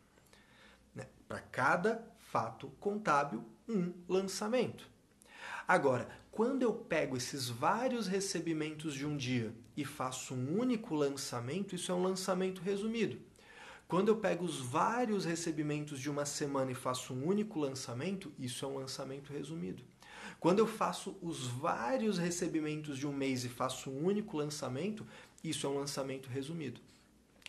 Né? 0.95 1.07
Para 1.27 1.41
cada 1.41 2.07
fato 2.19 2.69
contábil, 2.79 3.43
um 3.67 3.95
lançamento. 4.07 4.87
Agora, 5.67 6.07
quando 6.37 6.61
eu 6.61 6.75
pego 6.75 7.17
esses 7.17 7.49
vários 7.49 8.07
recebimentos 8.07 8.93
de 8.93 9.07
um 9.07 9.17
dia 9.17 9.55
e 9.75 9.87
faço 9.87 10.35
um 10.35 10.61
único 10.61 10.95
lançamento, 10.95 11.75
isso 11.75 11.91
é 11.91 11.95
um 11.95 12.03
lançamento 12.03 12.61
resumido. 12.61 13.19
Quando 13.89 14.09
eu 14.09 14.17
pego 14.17 14.45
os 14.45 14.61
vários 14.61 15.25
recebimentos 15.25 15.99
de 15.99 16.11
uma 16.11 16.27
semana 16.27 16.71
e 16.71 16.75
faço 16.75 17.15
um 17.15 17.27
único 17.27 17.59
lançamento, 17.59 18.31
isso 18.39 18.67
é 18.67 18.69
um 18.69 18.77
lançamento 18.77 19.33
resumido. 19.33 19.83
Quando 20.39 20.59
eu 20.59 20.67
faço 20.67 21.17
os 21.23 21.47
vários 21.47 22.19
recebimentos 22.19 22.99
de 22.99 23.07
um 23.07 23.15
mês 23.15 23.47
e 23.47 23.49
faço 23.49 23.89
um 23.89 24.05
único 24.05 24.37
lançamento, 24.37 25.07
isso 25.43 25.67
é 25.67 25.71
um 25.71 25.79
lançamento 25.79 26.29
resumido. 26.29 26.83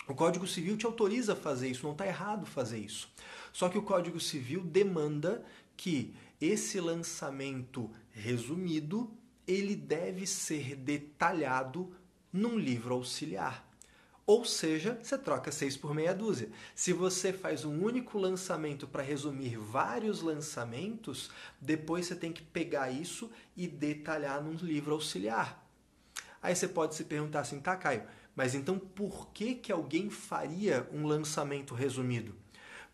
O 0.08 0.16
Código 0.16 0.48
Civil 0.48 0.78
te 0.78 0.86
autoriza 0.86 1.34
a 1.34 1.36
fazer 1.36 1.68
isso, 1.68 1.84
não 1.84 1.92
está 1.92 2.08
errado 2.08 2.46
fazer 2.46 2.80
isso. 2.80 3.10
Só 3.52 3.68
que 3.68 3.78
o 3.78 3.84
Código 3.84 4.22
Civil 4.22 4.64
demanda 4.64 5.44
que 5.76 6.16
esse 6.40 6.80
lançamento 6.80 7.90
resumido 8.12 9.12
ele 9.48 9.76
deve 9.76 10.28
ser 10.28 10.76
detalhado 10.76 11.96
num 12.32 12.58
livro 12.58 12.94
auxiliar. 12.94 13.66
Ou 14.26 14.44
seja, 14.44 15.00
você 15.02 15.18
troca 15.18 15.54
seis 15.54 15.78
por 15.78 15.96
meia 15.96 16.14
dúzia. 16.14 16.50
Se 16.76 16.92
você 16.92 17.32
faz 17.32 17.64
um 17.64 17.82
único 17.82 18.18
lançamento 18.18 18.86
para 18.86 19.02
resumir 19.02 19.58
vários 19.58 20.22
lançamentos, 20.22 21.32
depois 21.62 22.06
você 22.06 22.16
tem 22.16 22.34
que 22.34 22.42
pegar 22.42 22.92
isso 22.92 23.32
e 23.56 23.68
detalhar 23.68 24.44
num 24.44 24.56
livro 24.56 24.94
auxiliar. 24.94 25.66
Aí 26.42 26.54
você 26.54 26.68
pode 26.68 26.94
se 26.96 27.06
perguntar 27.06 27.40
assim, 27.40 27.62
tá, 27.62 27.78
Caio, 27.78 28.04
mas 28.36 28.54
então 28.54 28.78
por 28.78 29.30
que, 29.30 29.56
que 29.56 29.72
alguém 29.72 30.10
faria 30.10 30.88
um 30.92 31.08
lançamento 31.08 31.74
resumido? 31.74 32.36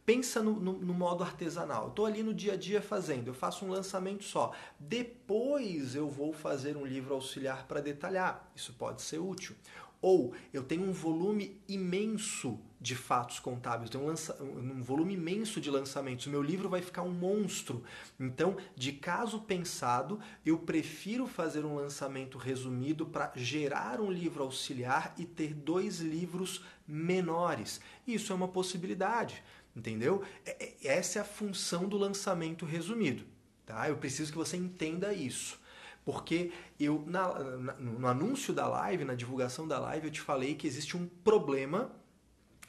Pensa 0.05 0.41
no, 0.41 0.59
no, 0.59 0.73
no 0.73 0.93
modo 0.93 1.23
artesanal. 1.23 1.89
Estou 1.89 2.05
ali 2.05 2.21
no 2.23 2.33
dia 2.33 2.53
a 2.53 2.57
dia 2.57 2.81
fazendo, 2.81 3.27
eu 3.27 3.33
faço 3.33 3.65
um 3.65 3.69
lançamento 3.69 4.23
só. 4.23 4.51
Depois 4.79 5.95
eu 5.95 6.09
vou 6.09 6.33
fazer 6.33 6.75
um 6.75 6.85
livro 6.85 7.13
auxiliar 7.13 7.65
para 7.67 7.81
detalhar. 7.81 8.51
Isso 8.55 8.73
pode 8.73 9.01
ser 9.01 9.19
útil. 9.19 9.55
Ou 10.03 10.33
eu 10.51 10.61
tenho 10.61 10.83
um 10.83 10.91
volume 10.91 11.61
imenso 11.65 12.59
de 12.81 12.93
fatos 12.93 13.39
contábeis, 13.39 13.89
tenho 13.89 14.03
um, 14.03 14.07
lança... 14.07 14.35
um, 14.43 14.83
volume 14.83 15.13
imenso 15.13 15.61
de 15.61 15.71
lançamentos. 15.71 16.25
O 16.25 16.29
meu 16.29 16.43
livro 16.43 16.67
vai 16.67 16.81
ficar 16.81 17.03
um 17.03 17.13
monstro. 17.13 17.81
Então, 18.19 18.57
de 18.75 18.91
caso 18.91 19.39
pensado, 19.39 20.19
eu 20.45 20.59
prefiro 20.59 21.25
fazer 21.25 21.63
um 21.63 21.75
lançamento 21.75 22.37
resumido 22.37 23.05
para 23.05 23.31
gerar 23.33 24.01
um 24.01 24.11
livro 24.11 24.43
auxiliar 24.43 25.15
e 25.17 25.23
ter 25.23 25.53
dois 25.53 26.01
livros 26.01 26.61
menores. 26.85 27.79
Isso 28.05 28.33
é 28.33 28.35
uma 28.35 28.49
possibilidade, 28.49 29.41
entendeu? 29.75 30.23
É, 30.45 30.65
é, 30.65 30.87
essa 30.87 31.19
é 31.19 31.21
a 31.21 31.25
função 31.25 31.87
do 31.87 31.97
lançamento 31.97 32.65
resumido. 32.65 33.25
Tá? 33.65 33.89
Eu 33.89 33.97
preciso 33.97 34.31
que 34.31 34.37
você 34.37 34.57
entenda 34.57 35.13
isso. 35.13 35.59
Porque 36.05 36.51
eu, 36.79 37.03
na, 37.07 37.39
na, 37.39 37.73
no 37.73 38.07
anúncio 38.07 38.53
da 38.53 38.67
live, 38.67 39.05
na 39.05 39.15
divulgação 39.15 39.67
da 39.67 39.79
live, 39.79 40.07
eu 40.07 40.11
te 40.11 40.21
falei 40.21 40.53
que 40.55 40.67
existe 40.67 40.97
um 40.97 41.07
problema 41.07 41.91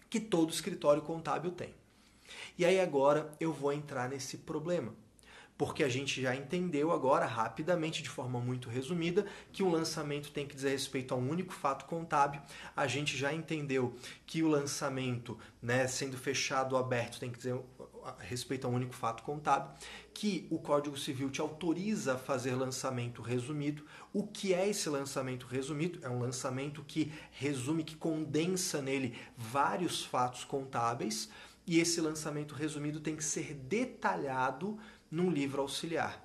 que 0.08 0.20
todo 0.20 0.52
escritório 0.52 1.02
contábil 1.02 1.50
tem. 1.50 1.74
E 2.56 2.64
aí 2.64 2.80
agora 2.80 3.32
eu 3.40 3.52
vou 3.52 3.72
entrar 3.72 4.08
nesse 4.08 4.38
problema. 4.38 4.94
Porque 5.56 5.84
a 5.84 5.88
gente 5.88 6.20
já 6.20 6.34
entendeu 6.34 6.90
agora, 6.90 7.26
rapidamente, 7.26 8.02
de 8.02 8.08
forma 8.08 8.40
muito 8.40 8.68
resumida, 8.68 9.24
que 9.52 9.62
um 9.62 9.70
lançamento 9.70 10.32
tem 10.32 10.46
que 10.46 10.54
dizer 10.54 10.70
respeito 10.70 11.14
a 11.14 11.16
um 11.16 11.30
único 11.30 11.52
fato 11.52 11.84
contábil. 11.84 12.40
A 12.74 12.88
gente 12.88 13.16
já 13.16 13.32
entendeu 13.32 13.96
que 14.26 14.42
o 14.42 14.48
lançamento, 14.48 15.38
né, 15.62 15.86
sendo 15.86 16.16
fechado 16.16 16.74
ou 16.74 16.78
aberto, 16.80 17.20
tem 17.20 17.30
que 17.30 17.38
dizer 17.38 17.56
respeito 18.18 18.66
a 18.66 18.70
um 18.70 18.74
único 18.74 18.94
fato 18.94 19.22
contábil, 19.22 19.70
que 20.12 20.46
o 20.50 20.58
Código 20.58 20.98
Civil 20.98 21.30
te 21.30 21.40
autoriza 21.40 22.14
a 22.14 22.18
fazer 22.18 22.54
lançamento 22.54 23.22
resumido. 23.22 23.84
O 24.12 24.26
que 24.26 24.52
é 24.52 24.68
esse 24.68 24.88
lançamento 24.88 25.46
resumido? 25.46 26.00
É 26.02 26.08
um 26.08 26.18
lançamento 26.18 26.84
que 26.84 27.12
resume, 27.30 27.84
que 27.84 27.96
condensa 27.96 28.82
nele 28.82 29.16
vários 29.36 30.04
fatos 30.04 30.44
contábeis, 30.44 31.30
e 31.66 31.80
esse 31.80 32.00
lançamento 32.00 32.54
resumido 32.54 33.00
tem 33.00 33.16
que 33.16 33.24
ser 33.24 33.54
detalhado 33.54 34.78
num 35.14 35.30
livro 35.30 35.62
auxiliar. 35.62 36.22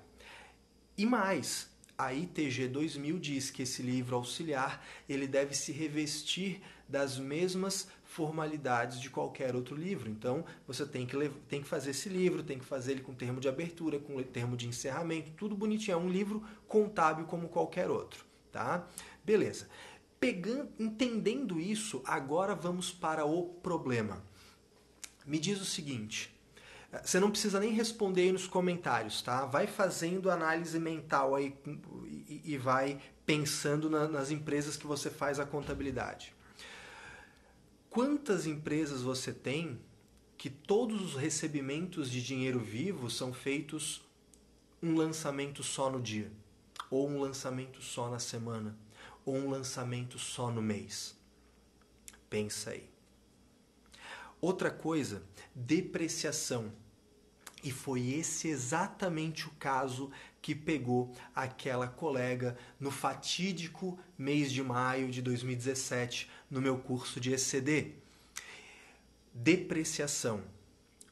E 0.98 1.06
mais, 1.06 1.70
a 1.96 2.12
ITG 2.12 2.66
2000 2.66 3.18
diz 3.18 3.50
que 3.50 3.62
esse 3.62 3.82
livro 3.82 4.16
auxiliar 4.16 4.84
ele 5.08 5.28
deve 5.28 5.54
se 5.54 5.70
revestir 5.70 6.60
das 6.88 7.16
mesmas 7.16 7.88
formalidades 8.04 9.00
de 9.00 9.08
qualquer 9.08 9.54
outro 9.54 9.76
livro. 9.76 10.10
Então, 10.10 10.44
você 10.66 10.84
tem 10.84 11.06
que, 11.06 11.16
tem 11.48 11.62
que 11.62 11.68
fazer 11.68 11.90
esse 11.90 12.08
livro, 12.08 12.42
tem 12.42 12.58
que 12.58 12.64
fazer 12.64 12.92
ele 12.92 13.02
com 13.02 13.14
termo 13.14 13.40
de 13.40 13.48
abertura, 13.48 14.00
com 14.00 14.20
termo 14.24 14.56
de 14.56 14.66
encerramento, 14.66 15.30
tudo 15.36 15.54
bonitinho. 15.54 15.94
É 15.94 15.96
um 15.96 16.10
livro 16.10 16.42
contábil 16.66 17.26
como 17.26 17.48
qualquer 17.48 17.88
outro, 17.88 18.24
tá? 18.50 18.88
Beleza. 19.24 19.68
Pegando, 20.18 20.68
entendendo 20.78 21.60
isso, 21.60 22.02
agora 22.04 22.54
vamos 22.56 22.90
para 22.90 23.24
o 23.24 23.44
problema. 23.44 24.22
Me 25.24 25.38
diz 25.38 25.60
o 25.60 25.64
seguinte, 25.64 26.34
você 26.92 27.20
não 27.20 27.30
precisa 27.30 27.60
nem 27.60 27.72
responder 27.72 28.22
aí 28.22 28.32
nos 28.32 28.48
comentários, 28.48 29.22
tá? 29.22 29.46
Vai 29.46 29.68
fazendo 29.68 30.30
análise 30.30 30.78
mental 30.78 31.36
aí 31.36 31.56
e, 32.28 32.58
vai 32.58 33.00
pensando 33.24 33.88
na, 33.88 34.08
nas 34.08 34.32
empresas 34.32 34.76
que 34.76 34.86
você 34.86 35.08
faz 35.08 35.38
a 35.38 35.46
contabilidade. 35.46 36.34
Quantas 37.88 38.44
empresas 38.44 39.02
você 39.02 39.32
tem 39.32 39.80
que 40.36 40.50
todos 40.50 41.00
os 41.00 41.14
recebimentos 41.14 42.10
de 42.10 42.20
dinheiro 42.22 42.58
vivo 42.58 43.08
são 43.08 43.32
feitos 43.32 44.02
um 44.82 44.96
lançamento 44.96 45.62
só 45.62 45.90
no 45.90 46.00
dia, 46.00 46.32
ou 46.90 47.08
um 47.08 47.20
lançamento 47.20 47.80
só 47.82 48.10
na 48.10 48.18
semana, 48.18 48.76
ou 49.24 49.36
um 49.36 49.50
lançamento 49.50 50.18
só 50.18 50.50
no 50.50 50.62
mês? 50.62 51.16
Pensa 52.28 52.70
aí. 52.70 52.88
Outra 54.40 54.70
coisa, 54.70 55.22
depreciação. 55.54 56.72
E 57.62 57.70
foi 57.70 58.12
esse 58.12 58.48
exatamente 58.48 59.46
o 59.46 59.50
caso 59.58 60.10
que 60.40 60.54
pegou 60.54 61.14
aquela 61.34 61.86
colega 61.86 62.56
no 62.78 62.90
fatídico 62.90 63.98
mês 64.16 64.50
de 64.50 64.62
maio 64.62 65.10
de 65.10 65.20
2017 65.20 66.30
no 66.50 66.62
meu 66.62 66.78
curso 66.78 67.20
de 67.20 67.34
ECD. 67.34 67.96
Depreciação. 69.34 70.42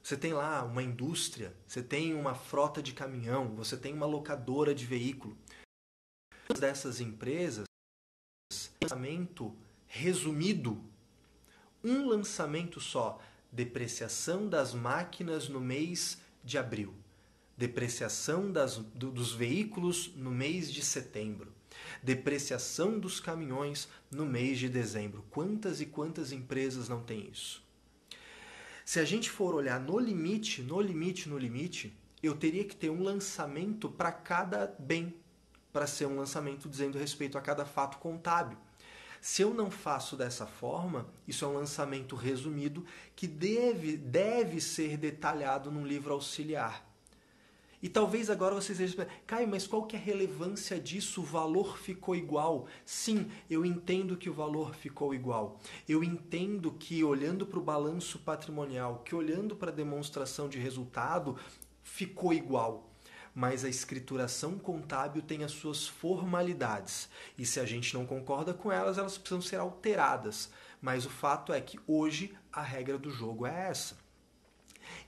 Você 0.02 0.16
tem 0.16 0.32
lá 0.32 0.64
uma 0.64 0.82
indústria, 0.82 1.54
você 1.66 1.82
tem 1.82 2.14
uma 2.14 2.34
frota 2.34 2.82
de 2.82 2.94
caminhão, 2.94 3.54
você 3.54 3.76
tem 3.76 3.92
uma 3.92 4.06
locadora 4.06 4.74
de 4.74 4.86
veículo. 4.86 5.36
Dessas 6.58 6.98
empresas, 6.98 7.66
lançamento 8.80 9.54
resumido, 9.86 10.82
um 11.90 12.06
lançamento 12.06 12.80
só, 12.80 13.20
depreciação 13.50 14.48
das 14.48 14.74
máquinas 14.74 15.48
no 15.48 15.60
mês 15.60 16.18
de 16.44 16.58
abril 16.58 16.94
depreciação 17.58 18.52
das, 18.52 18.76
do, 18.76 19.10
dos 19.10 19.32
veículos 19.32 20.12
no 20.14 20.30
mês 20.30 20.72
de 20.72 20.80
setembro, 20.80 21.52
depreciação 22.00 23.00
dos 23.00 23.18
caminhões 23.18 23.88
no 24.08 24.24
mês 24.24 24.60
de 24.60 24.68
dezembro. 24.68 25.24
Quantas 25.28 25.80
e 25.80 25.86
quantas 25.86 26.30
empresas 26.30 26.88
não 26.88 27.02
têm 27.02 27.28
isso? 27.28 27.60
Se 28.84 29.00
a 29.00 29.04
gente 29.04 29.28
for 29.28 29.56
olhar 29.56 29.80
no 29.80 29.98
limite, 29.98 30.62
no 30.62 30.80
limite, 30.80 31.28
no 31.28 31.36
limite, 31.36 31.92
eu 32.22 32.36
teria 32.36 32.64
que 32.64 32.76
ter 32.76 32.90
um 32.90 33.02
lançamento 33.02 33.88
para 33.88 34.12
cada 34.12 34.72
bem, 34.78 35.12
para 35.72 35.86
ser 35.86 36.06
um 36.06 36.16
lançamento 36.16 36.68
dizendo 36.68 36.96
respeito 36.96 37.36
a 37.36 37.40
cada 37.40 37.64
fato 37.64 37.98
contábil. 37.98 38.56
Se 39.20 39.42
eu 39.42 39.52
não 39.52 39.70
faço 39.70 40.16
dessa 40.16 40.46
forma, 40.46 41.06
isso 41.26 41.44
é 41.44 41.48
um 41.48 41.54
lançamento 41.54 42.14
resumido 42.14 42.84
que 43.16 43.26
deve, 43.26 43.96
deve 43.96 44.60
ser 44.60 44.96
detalhado 44.96 45.70
num 45.70 45.86
livro 45.86 46.12
auxiliar. 46.12 46.88
E 47.80 47.88
talvez 47.88 48.28
agora 48.28 48.54
vocês 48.54 48.80
estejam 48.80 49.06
Caio, 49.24 49.46
mas 49.46 49.66
qual 49.66 49.84
que 49.84 49.94
é 49.94 49.98
a 49.98 50.02
relevância 50.02 50.80
disso? 50.80 51.20
O 51.20 51.24
valor 51.24 51.78
ficou 51.78 52.16
igual. 52.16 52.66
Sim, 52.84 53.30
eu 53.48 53.64
entendo 53.64 54.16
que 54.16 54.28
o 54.28 54.34
valor 54.34 54.74
ficou 54.74 55.14
igual. 55.14 55.60
Eu 55.88 56.02
entendo 56.02 56.72
que 56.72 57.04
olhando 57.04 57.46
para 57.46 57.58
o 57.58 57.62
balanço 57.62 58.18
patrimonial, 58.18 59.02
que 59.04 59.14
olhando 59.14 59.54
para 59.54 59.70
a 59.70 59.74
demonstração 59.74 60.48
de 60.48 60.58
resultado, 60.58 61.36
ficou 61.84 62.32
igual. 62.32 62.87
Mas 63.38 63.64
a 63.64 63.68
escrituração 63.68 64.58
contábil 64.58 65.22
tem 65.22 65.44
as 65.44 65.52
suas 65.52 65.86
formalidades. 65.86 67.08
E 67.38 67.46
se 67.46 67.60
a 67.60 67.64
gente 67.64 67.94
não 67.94 68.04
concorda 68.04 68.52
com 68.52 68.72
elas, 68.72 68.98
elas 68.98 69.16
precisam 69.16 69.40
ser 69.40 69.60
alteradas. 69.60 70.50
mas 70.82 71.06
o 71.06 71.08
fato 71.08 71.52
é 71.52 71.60
que 71.60 71.78
hoje 71.86 72.36
a 72.52 72.62
regra 72.62 72.98
do 72.98 73.12
jogo 73.12 73.46
é 73.46 73.68
essa. 73.68 73.96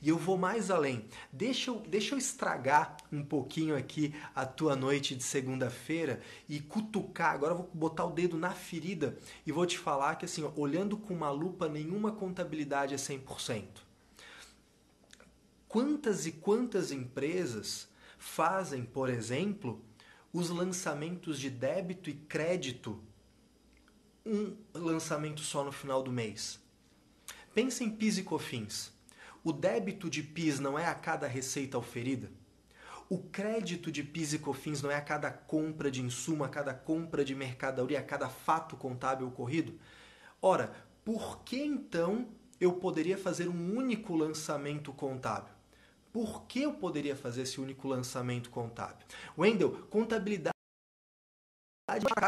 E 0.01 0.11
eu 0.11 0.17
vou 0.17 0.39
mais 0.39 0.71
além. 0.71 1.07
Deixa 1.33 1.73
eu, 1.73 1.81
deixa 1.81 2.15
eu 2.15 2.19
estragar 2.19 2.97
um 3.11 3.25
pouquinho 3.25 3.77
aqui 3.77 4.15
a 4.33 4.47
tua 4.47 4.77
noite 4.77 5.17
de 5.17 5.25
segunda-feira 5.25 6.21
e 6.49 6.61
cutucar. 6.61 7.35
Agora 7.35 7.55
eu 7.55 7.59
vou 7.59 7.71
botar 7.75 8.05
o 8.05 8.13
dedo 8.13 8.39
na 8.39 8.53
ferida 8.53 9.19
e 9.45 9.51
vou 9.51 9.67
te 9.67 9.77
falar 9.77 10.15
que, 10.15 10.27
assim, 10.27 10.45
ó, 10.45 10.53
olhando 10.55 10.97
com 10.97 11.13
uma 11.13 11.31
lupa, 11.31 11.69
nenhuma 11.69 12.13
contabilidade 12.13 12.95
é 12.95 12.97
100%. 12.97 13.65
Quantas 15.67 16.27
e 16.27 16.31
quantas 16.33 16.93
empresas 16.93 17.90
fazem, 18.21 18.85
por 18.85 19.09
exemplo, 19.09 19.83
os 20.31 20.51
lançamentos 20.51 21.41
de 21.41 21.49
débito 21.49 22.11
e 22.11 22.15
crédito 22.15 23.03
um 24.25 24.55
lançamento 24.75 25.41
só 25.41 25.65
no 25.65 25.73
final 25.73 26.03
do 26.03 26.13
mês? 26.13 26.61
Pensa 27.55 27.83
em 27.83 27.91
PIS 27.91 28.19
e 28.19 28.23
COFINS. 28.23 28.93
O 29.43 29.53
débito 29.53 30.11
de 30.11 30.23
PIS 30.23 30.61
não 30.61 30.79
é 30.79 30.87
a 30.87 30.95
cada 30.95 31.27
receita 31.27 31.79
oferida? 31.79 32.31
O 33.09 33.19
crédito 33.19 33.91
de 33.91 34.05
PIS 34.05 34.35
e 34.35 34.39
COFINS 34.39 34.83
não 34.83 34.91
é 34.91 34.97
a 34.97 35.01
cada 35.01 35.33
compra 35.33 35.91
de 35.91 36.03
insumo, 36.03 36.45
a 36.45 36.49
cada 36.49 36.75
compra 36.75 37.25
de 37.25 37.35
mercadoria, 37.35 38.01
a 38.01 38.05
cada 38.05 38.29
fato 38.29 38.77
contábil 38.77 39.29
ocorrido? 39.29 39.81
Ora, 40.43 40.75
por 41.03 41.43
que 41.43 41.57
então 41.57 42.29
eu 42.61 42.75
poderia 42.75 43.17
fazer 43.17 43.49
um 43.49 43.75
único 43.75 44.15
lançamento 44.15 44.93
contábil? 44.93 45.60
Por 46.13 46.45
que 46.47 46.63
eu 46.63 46.73
poderia 46.73 47.15
fazer 47.15 47.43
esse 47.43 47.61
único 47.61 47.87
lançamento 47.87 48.51
contábil? 48.51 49.07
Wendel, 49.39 49.87
contabilidade 49.89 50.51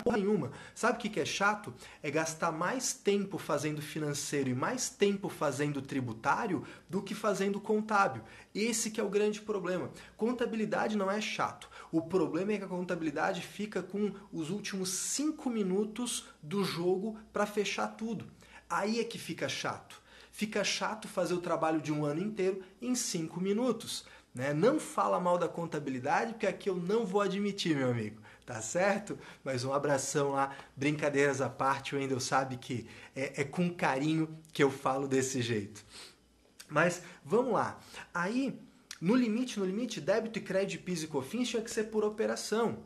porra 0.02 0.16
nenhuma. 0.16 0.50
Sabe 0.74 0.98
o 0.98 1.10
que 1.10 1.20
é 1.20 1.24
chato? 1.24 1.72
É 2.02 2.10
gastar 2.10 2.50
mais 2.50 2.92
tempo 2.92 3.38
fazendo 3.38 3.80
financeiro 3.80 4.48
e 4.48 4.54
mais 4.54 4.90
tempo 4.90 5.28
fazendo 5.28 5.80
tributário 5.80 6.66
do 6.88 7.02
que 7.02 7.14
fazendo 7.14 7.60
contábil. 7.60 8.22
Esse 8.54 8.90
que 8.90 9.00
é 9.00 9.04
o 9.04 9.08
grande 9.08 9.40
problema. 9.40 9.90
Contabilidade 10.16 10.96
não 10.96 11.10
é 11.10 11.20
chato. 11.20 11.68
O 11.92 12.02
problema 12.02 12.52
é 12.52 12.58
que 12.58 12.64
a 12.64 12.68
contabilidade 12.68 13.42
fica 13.42 13.82
com 13.82 14.12
os 14.32 14.50
últimos 14.50 14.88
cinco 14.90 15.48
minutos 15.48 16.26
do 16.42 16.64
jogo 16.64 17.16
para 17.32 17.46
fechar 17.46 17.88
tudo. 17.88 18.26
Aí 18.68 19.00
é 19.00 19.04
que 19.04 19.18
fica 19.18 19.48
chato. 19.48 20.01
Fica 20.32 20.64
chato 20.64 21.06
fazer 21.06 21.34
o 21.34 21.40
trabalho 21.40 21.80
de 21.80 21.92
um 21.92 22.04
ano 22.04 22.20
inteiro 22.20 22.64
em 22.80 22.96
cinco 22.96 23.40
minutos. 23.40 24.04
Né? 24.34 24.52
Não 24.52 24.80
fala 24.80 25.20
mal 25.20 25.38
da 25.38 25.46
contabilidade, 25.46 26.32
porque 26.32 26.46
aqui 26.46 26.68
eu 26.68 26.74
não 26.74 27.06
vou 27.06 27.20
admitir, 27.20 27.76
meu 27.76 27.90
amigo 27.90 28.20
tá 28.44 28.60
certo? 28.60 29.18
Mas 29.42 29.64
um 29.64 29.72
abração 29.72 30.32
lá, 30.32 30.54
brincadeiras 30.76 31.40
à 31.40 31.48
parte, 31.48 31.94
o 31.94 31.98
Wendel 31.98 32.20
sabe 32.20 32.56
que 32.56 32.86
é, 33.14 33.42
é 33.42 33.44
com 33.44 33.72
carinho 33.72 34.28
que 34.52 34.62
eu 34.62 34.70
falo 34.70 35.06
desse 35.06 35.40
jeito. 35.40 35.84
Mas 36.68 37.02
vamos 37.24 37.52
lá. 37.52 37.78
Aí, 38.12 38.58
no 39.00 39.14
limite, 39.14 39.58
no 39.58 39.64
limite, 39.64 40.00
débito 40.00 40.38
e 40.38 40.42
crédito, 40.42 40.84
PIS 40.84 41.04
e 41.04 41.06
COFINS 41.06 41.48
tinha 41.48 41.62
que 41.62 41.70
ser 41.70 41.84
por 41.84 42.04
operação. 42.04 42.84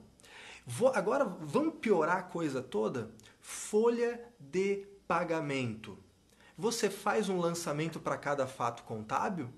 Vou, 0.67 0.89
agora, 0.95 1.25
vamos 1.25 1.75
piorar 1.81 2.19
a 2.19 2.23
coisa 2.23 2.63
toda? 2.63 3.11
Folha 3.41 4.21
de 4.41 4.85
pagamento. 5.07 5.99
Você 6.59 6.89
faz 6.89 7.29
um 7.29 7.39
lançamento 7.39 8.01
para 8.01 8.17
cada 8.17 8.47
fato 8.47 8.83
contábil? 8.85 9.53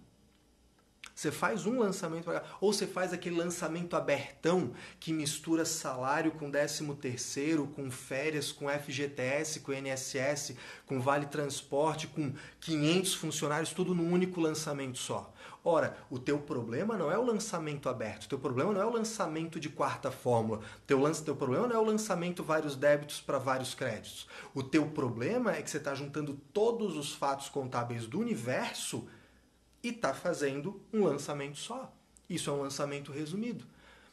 Você 1.15 1.33
faz 1.33 1.67
um 1.67 1.81
lançamento 1.81 2.31
ou 2.61 2.73
você 2.73 2.87
faz 2.87 3.13
aquele 3.13 3.37
lançamento 3.37 3.97
abertão 3.97 4.73
que 5.01 5.13
mistura 5.13 5.65
salário 5.65 6.31
com 6.33 6.49
13 6.49 6.95
terceiro, 6.95 7.67
com 7.67 7.91
férias, 7.91 8.53
com 8.53 8.69
FGTS, 8.69 9.61
com 9.61 9.73
INSS, 9.73 10.55
com 10.87 11.01
vale 11.01 11.27
transporte, 11.27 12.07
com 12.07 12.33
500 12.61 13.15
funcionários, 13.15 13.73
tudo 13.73 13.95
num 13.95 14.13
único 14.13 14.41
lançamento 14.41 14.99
só. 14.99 15.33
Ora, 15.65 15.99
o 16.09 16.19
teu 16.19 16.39
problema 16.39 16.97
não 16.97 17.11
é 17.11 17.19
o 17.19 17.25
lançamento 17.25 17.89
aberto, 17.89 18.25
o 18.25 18.29
teu 18.29 18.39
problema 18.39 18.73
não 18.73 18.81
é 18.81 18.87
o 18.87 18.93
lançamento 18.93 19.59
de 19.59 19.69
quarta 19.69 20.11
fórmula, 20.11 20.61
teu, 20.87 21.01
lance, 21.01 21.25
teu 21.25 21.35
problema 21.35 21.67
não 21.67 21.77
é 21.77 21.79
o 21.79 21.85
lançamento 21.85 22.43
vários 22.43 22.77
débitos 22.77 23.21
para 23.21 23.39
vários 23.39 23.75
créditos. 23.75 24.29
O 24.55 24.63
teu 24.63 24.87
problema 24.87 25.55
é 25.55 25.61
que 25.61 25.71
você 25.71 25.79
está 25.79 25.95
juntando 25.95 26.35
todos 26.53 26.97
os 26.97 27.13
fatos 27.13 27.49
contábeis 27.49 28.07
do 28.07 28.21
universo 28.21 29.09
e 29.83 29.89
está 29.89 30.15
fazendo 30.15 30.81
um 30.93 31.05
lançamento 31.05 31.59
só. 31.59 31.93
Isso 32.31 32.51
é 32.51 32.53
um 32.53 32.63
lançamento 32.63 33.11
resumido. 33.11 33.65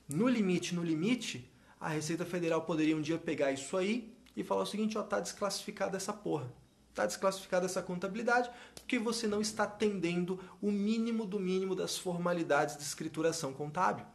No 0.07 0.27
limite, 0.27 0.73
no 0.73 0.83
limite, 0.83 1.51
a 1.79 1.89
Receita 1.89 2.25
Federal 2.25 2.61
poderia 2.61 2.95
um 2.95 3.01
dia 3.01 3.17
pegar 3.17 3.51
isso 3.51 3.77
aí 3.77 4.15
e 4.35 4.43
falar 4.43 4.63
o 4.63 4.65
seguinte, 4.65 4.97
ó, 4.97 5.03
tá 5.03 5.19
desclassificada 5.19 5.97
essa 5.97 6.13
porra. 6.13 6.51
Tá 6.95 7.05
desclassificada 7.05 7.65
essa 7.65 7.81
contabilidade 7.81 8.49
porque 8.73 8.97
você 8.97 9.27
não 9.27 9.41
está 9.41 9.65
atendendo 9.65 10.39
o 10.61 10.71
mínimo 10.71 11.25
do 11.25 11.39
mínimo 11.39 11.75
das 11.75 11.97
formalidades 11.97 12.77
de 12.77 12.83
escrituração 12.83 13.51
contábil. 13.51 14.05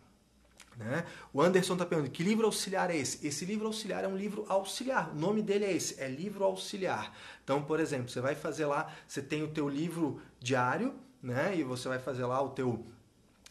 Né? 0.76 1.04
O 1.32 1.42
Anderson 1.42 1.74
está 1.74 1.84
perguntando, 1.84 2.14
que 2.14 2.22
livro 2.22 2.46
auxiliar 2.46 2.90
é 2.90 2.96
esse? 2.96 3.26
Esse 3.26 3.44
livro 3.44 3.66
auxiliar 3.66 4.02
é 4.02 4.08
um 4.08 4.16
livro 4.16 4.46
auxiliar. 4.48 5.10
O 5.10 5.14
nome 5.14 5.42
dele 5.42 5.66
é 5.66 5.72
esse, 5.72 6.00
é 6.00 6.08
livro 6.08 6.42
auxiliar. 6.42 7.14
Então, 7.44 7.62
por 7.62 7.78
exemplo, 7.78 8.08
você 8.08 8.20
vai 8.20 8.34
fazer 8.34 8.64
lá, 8.64 8.90
você 9.06 9.20
tem 9.20 9.42
o 9.42 9.48
teu 9.48 9.68
livro 9.68 10.22
diário, 10.40 10.94
né? 11.22 11.54
E 11.54 11.62
você 11.62 11.86
vai 11.86 11.98
fazer 11.98 12.24
lá 12.24 12.40
o 12.40 12.48
teu 12.48 12.86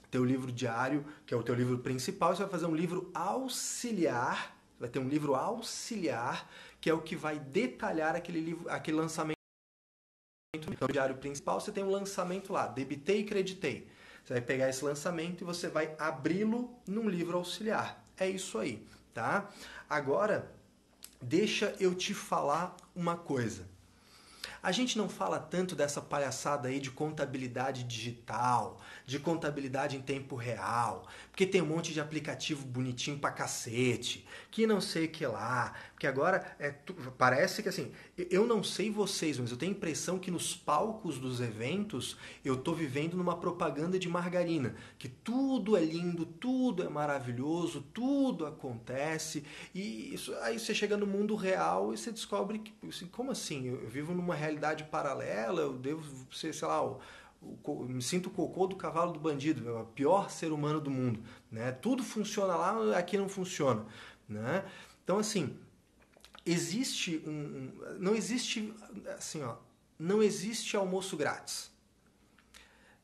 teu 0.10 0.26
livro 0.26 0.52
diário, 0.52 1.06
que 1.26 1.36
é 1.36 1.38
o 1.38 1.44
teu 1.44 1.54
livro 1.54 1.78
principal, 1.78 2.36
você 2.36 2.42
vai 2.42 2.52
fazer 2.52 2.66
um 2.66 2.74
livro 2.74 3.12
auxiliar, 3.14 4.58
vai 4.80 4.90
ter 4.90 4.98
um 4.98 5.08
livro 5.08 5.36
auxiliar, 5.36 6.50
que 6.80 6.90
é 6.90 6.94
o 6.94 7.02
que 7.02 7.16
vai 7.16 7.40
detalhar 7.40 8.16
aquele 8.16 8.40
livro, 8.40 8.70
aquele 8.70 8.98
lançamento. 8.98 9.38
Então, 10.56 10.88
o 10.88 10.92
diário 10.92 11.18
principal, 11.18 11.60
você 11.60 11.72
tem 11.72 11.84
um 11.84 11.90
lançamento 11.90 12.52
lá, 12.52 12.68
debitei 12.68 13.22
e 13.22 13.24
creditei. 13.24 13.88
Você 14.24 14.34
vai 14.34 14.42
pegar 14.42 14.70
esse 14.70 14.84
lançamento 14.84 15.42
e 15.42 15.46
você 15.46 15.68
vai 15.68 15.96
abri-lo 15.98 16.74
num 16.88 17.08
livro 17.10 17.38
auxiliar. 17.38 18.04
É 18.18 18.30
isso 18.30 18.58
aí, 18.58 18.86
tá? 19.14 19.50
Agora, 19.90 20.52
deixa 21.22 21.76
eu 21.80 21.96
te 21.96 22.14
falar 22.14 22.76
uma 22.96 23.16
coisa. 23.16 23.68
A 24.62 24.72
gente 24.72 24.98
não 24.98 25.08
fala 25.08 25.40
tanto 25.40 25.76
dessa 25.76 26.02
palhaçada 26.02 26.68
aí 26.68 26.80
de 26.80 26.92
contabilidade 26.92 27.84
digital, 27.84 28.80
de 29.06 29.18
contabilidade 29.18 29.96
em 29.96 30.02
tempo 30.02 30.36
real, 30.36 31.08
porque 31.32 31.46
tem 31.46 31.62
um 31.62 31.66
monte 31.66 31.94
de 31.94 32.02
aplicativo 32.02 32.66
bonitinho 32.66 33.18
pra 33.18 33.32
cacete, 33.32 34.26
que 34.52 34.68
não 34.68 34.82
sei 34.82 35.06
o 35.06 35.10
que 35.10 35.26
lá, 35.26 35.74
porque 35.92 36.06
agora 36.06 36.56
é, 36.60 36.74
parece 37.18 37.64
que 37.64 37.70
assim, 37.70 37.92
eu 38.18 38.46
não 38.46 38.62
sei 38.62 38.92
vocês, 38.92 39.40
mas 39.40 39.52
eu 39.52 39.58
tenho 39.58 39.72
a 39.72 39.76
impressão 39.76 40.20
que 40.20 40.30
nos 40.30 40.56
palcos 40.56 41.18
dos 41.18 41.40
eventos 41.40 42.18
eu 42.44 42.58
tô 42.58 42.74
vivendo 42.74 43.16
numa 43.16 43.38
propaganda 43.38 43.98
de 43.98 44.10
margarina, 44.10 44.76
que 44.98 45.08
tudo 45.08 45.78
é 45.78 45.82
lindo, 45.82 46.26
tudo 46.40 46.84
é 46.84 46.90
maravilhoso, 46.90 47.82
tudo 47.94 48.46
acontece, 48.46 49.44
e 49.74 50.14
isso, 50.14 50.34
aí 50.38 50.60
você 50.60 50.74
chega 50.74 50.96
no 50.98 51.06
mundo 51.06 51.36
real 51.36 51.94
e 51.94 51.98
você 51.98 52.12
descobre 52.12 52.60
que, 52.60 52.74
assim, 52.88 53.08
como 53.08 53.32
assim? 53.32 53.68
Eu 53.68 53.88
vivo 53.88 54.14
numa 54.14 54.36
realidade 54.36 54.84
paralela, 54.86 55.62
eu 55.62 55.74
devo 55.74 56.04
ser, 56.34 56.54
sei 56.54 56.68
lá, 56.68 56.84
o, 56.84 57.00
o, 57.42 57.84
me 57.84 58.02
sinto 58.02 58.28
o 58.28 58.32
cocô 58.32 58.68
do 58.68 58.76
cavalo 58.76 59.14
do 59.14 59.20
bandido, 59.20 59.70
é 59.70 59.82
o 59.82 59.86
pior 59.86 60.30
ser 60.30 60.52
humano 60.52 60.80
do 60.80 60.90
mundo, 60.90 61.22
né? 61.52 61.72
Tudo 61.72 62.04
funciona 62.04 62.56
lá, 62.56 62.98
aqui 62.98 63.18
não 63.18 63.30
funciona, 63.30 63.86
né? 64.28 64.66
Então 65.04 65.20
assim, 65.20 65.58
existe 66.46 67.22
um, 67.26 67.72
não 68.00 68.16
existe 68.16 68.74
assim, 69.18 69.44
ó, 69.44 69.56
não 69.98 70.24
existe 70.24 70.76
almoço 70.76 71.18
grátis. 71.18 71.72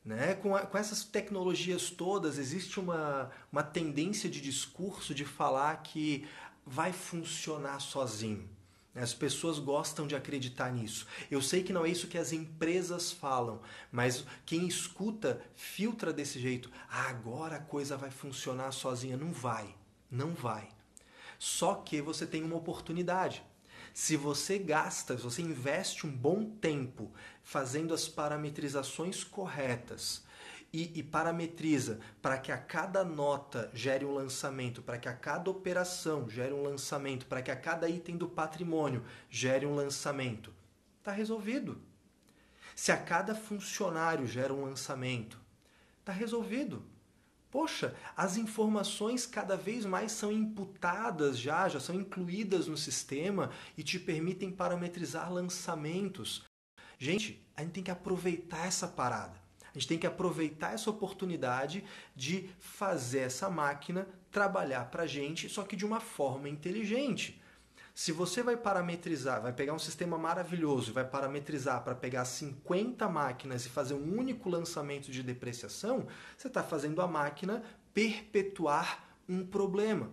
Né? 0.06 0.34
Com, 0.36 0.54
a, 0.54 0.60
com 0.60 0.78
essas 0.78 1.02
tecnologias 1.02 1.90
todas, 1.90 2.38
existe 2.38 2.78
uma, 2.78 3.28
uma 3.50 3.64
tendência 3.64 4.30
de 4.30 4.40
discurso 4.40 5.12
de 5.12 5.24
falar 5.24 5.82
que 5.82 6.24
vai 6.64 6.92
funcionar 6.92 7.80
sozinho. 7.80 8.48
As 8.94 9.12
pessoas 9.12 9.58
gostam 9.58 10.06
de 10.06 10.14
acreditar 10.14 10.72
nisso. 10.72 11.08
Eu 11.28 11.42
sei 11.42 11.62
que 11.64 11.72
não 11.72 11.84
é 11.84 11.90
isso 11.90 12.06
que 12.06 12.16
as 12.16 12.32
empresas 12.32 13.10
falam, 13.10 13.60
mas 13.90 14.24
quem 14.46 14.66
escuta 14.66 15.42
filtra 15.56 16.12
desse 16.12 16.38
jeito. 16.38 16.70
Ah, 16.88 17.08
agora 17.08 17.56
a 17.56 17.60
coisa 17.60 17.96
vai 17.96 18.10
funcionar 18.10 18.70
sozinha. 18.70 19.16
Não 19.16 19.32
vai. 19.32 19.74
Não 20.08 20.32
vai. 20.32 20.68
Só 21.36 21.74
que 21.74 22.00
você 22.00 22.24
tem 22.24 22.42
uma 22.42 22.56
oportunidade. 22.56 23.44
Se 23.98 24.14
você 24.14 24.58
gasta, 24.58 25.16
se 25.16 25.22
você 25.22 25.40
investe 25.40 26.06
um 26.06 26.10
bom 26.10 26.44
tempo 26.44 27.10
fazendo 27.42 27.94
as 27.94 28.06
parametrizações 28.06 29.24
corretas, 29.24 30.22
e, 30.70 30.98
e 30.98 31.02
parametriza 31.02 31.98
para 32.20 32.36
que 32.36 32.52
a 32.52 32.58
cada 32.58 33.02
nota 33.02 33.70
gere 33.72 34.04
um 34.04 34.12
lançamento, 34.12 34.82
para 34.82 34.98
que 34.98 35.08
a 35.08 35.14
cada 35.14 35.50
operação 35.50 36.28
gere 36.28 36.52
um 36.52 36.62
lançamento, 36.62 37.24
para 37.24 37.40
que 37.40 37.50
a 37.50 37.56
cada 37.56 37.88
item 37.88 38.18
do 38.18 38.28
patrimônio 38.28 39.02
gere 39.30 39.64
um 39.64 39.74
lançamento, 39.74 40.52
está 40.98 41.10
resolvido. 41.10 41.80
Se 42.74 42.92
a 42.92 42.98
cada 42.98 43.34
funcionário 43.34 44.26
gera 44.26 44.52
um 44.52 44.62
lançamento, 44.62 45.40
está 46.00 46.12
resolvido. 46.12 46.84
Poxa, 47.56 47.94
as 48.14 48.36
informações 48.36 49.24
cada 49.24 49.56
vez 49.56 49.86
mais 49.86 50.12
são 50.12 50.30
imputadas 50.30 51.38
já, 51.38 51.66
já 51.70 51.80
são 51.80 51.94
incluídas 51.94 52.66
no 52.66 52.76
sistema 52.76 53.50
e 53.78 53.82
te 53.82 53.98
permitem 53.98 54.50
parametrizar 54.50 55.32
lançamentos. 55.32 56.44
Gente, 56.98 57.42
a 57.56 57.62
gente 57.62 57.72
tem 57.72 57.82
que 57.82 57.90
aproveitar 57.90 58.66
essa 58.66 58.86
parada. 58.86 59.40
A 59.62 59.72
gente 59.72 59.88
tem 59.88 59.98
que 59.98 60.06
aproveitar 60.06 60.74
essa 60.74 60.90
oportunidade 60.90 61.82
de 62.14 62.50
fazer 62.58 63.20
essa 63.20 63.48
máquina 63.48 64.06
trabalhar 64.30 64.90
para 64.90 65.04
a 65.04 65.06
gente, 65.06 65.48
só 65.48 65.62
que 65.62 65.76
de 65.76 65.86
uma 65.86 65.98
forma 65.98 66.50
inteligente. 66.50 67.40
Se 67.96 68.12
você 68.12 68.42
vai 68.42 68.58
parametrizar, 68.58 69.40
vai 69.40 69.54
pegar 69.54 69.72
um 69.72 69.78
sistema 69.78 70.18
maravilhoso 70.18 70.90
e 70.90 70.92
vai 70.92 71.02
parametrizar 71.02 71.82
para 71.82 71.94
pegar 71.94 72.26
50 72.26 73.08
máquinas 73.08 73.64
e 73.64 73.70
fazer 73.70 73.94
um 73.94 74.18
único 74.18 74.50
lançamento 74.50 75.10
de 75.10 75.22
depreciação, 75.22 76.06
você 76.36 76.46
está 76.46 76.62
fazendo 76.62 77.00
a 77.00 77.08
máquina 77.08 77.62
perpetuar 77.94 79.16
um 79.26 79.46
problema. 79.46 80.10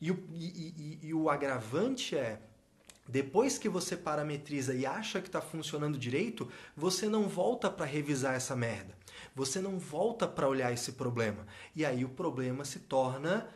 E 0.00 0.10
o, 0.10 0.18
e, 0.32 0.46
e, 0.76 0.98
e 1.00 1.14
o 1.14 1.30
agravante 1.30 2.16
é, 2.16 2.40
depois 3.06 3.56
que 3.56 3.68
você 3.68 3.96
parametriza 3.96 4.74
e 4.74 4.84
acha 4.84 5.20
que 5.20 5.28
está 5.28 5.40
funcionando 5.40 5.96
direito, 5.96 6.50
você 6.76 7.08
não 7.08 7.28
volta 7.28 7.70
para 7.70 7.86
revisar 7.86 8.34
essa 8.34 8.56
merda. 8.56 8.96
Você 9.32 9.60
não 9.60 9.78
volta 9.78 10.26
para 10.26 10.48
olhar 10.48 10.72
esse 10.72 10.90
problema. 10.90 11.46
E 11.76 11.84
aí 11.86 12.04
o 12.04 12.08
problema 12.08 12.64
se 12.64 12.80
torna 12.80 13.48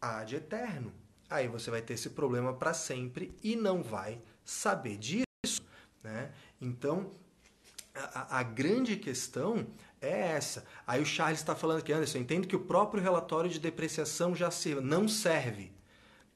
ad 0.00 0.34
eterno 0.34 1.05
aí 1.28 1.48
você 1.48 1.70
vai 1.70 1.82
ter 1.82 1.94
esse 1.94 2.10
problema 2.10 2.52
para 2.54 2.72
sempre 2.72 3.34
e 3.42 3.56
não 3.56 3.82
vai 3.82 4.20
saber 4.44 4.96
disso. 4.96 5.26
Né? 6.02 6.30
Então, 6.60 7.10
a, 7.94 8.38
a, 8.38 8.42
grande 8.42 8.96
questão 8.96 9.66
é 10.00 10.32
essa. 10.32 10.64
Aí 10.86 11.00
o 11.00 11.06
Charles 11.06 11.40
está 11.40 11.54
falando 11.54 11.78
aqui, 11.78 11.92
Anderson, 11.92 12.18
entendo 12.18 12.46
que 12.46 12.56
o 12.56 12.60
próprio 12.60 13.02
relatório 13.02 13.50
de 13.50 13.58
depreciação 13.58 14.34
já 14.34 14.50
serve. 14.50 14.80
Não 14.80 15.08
serve. 15.08 15.72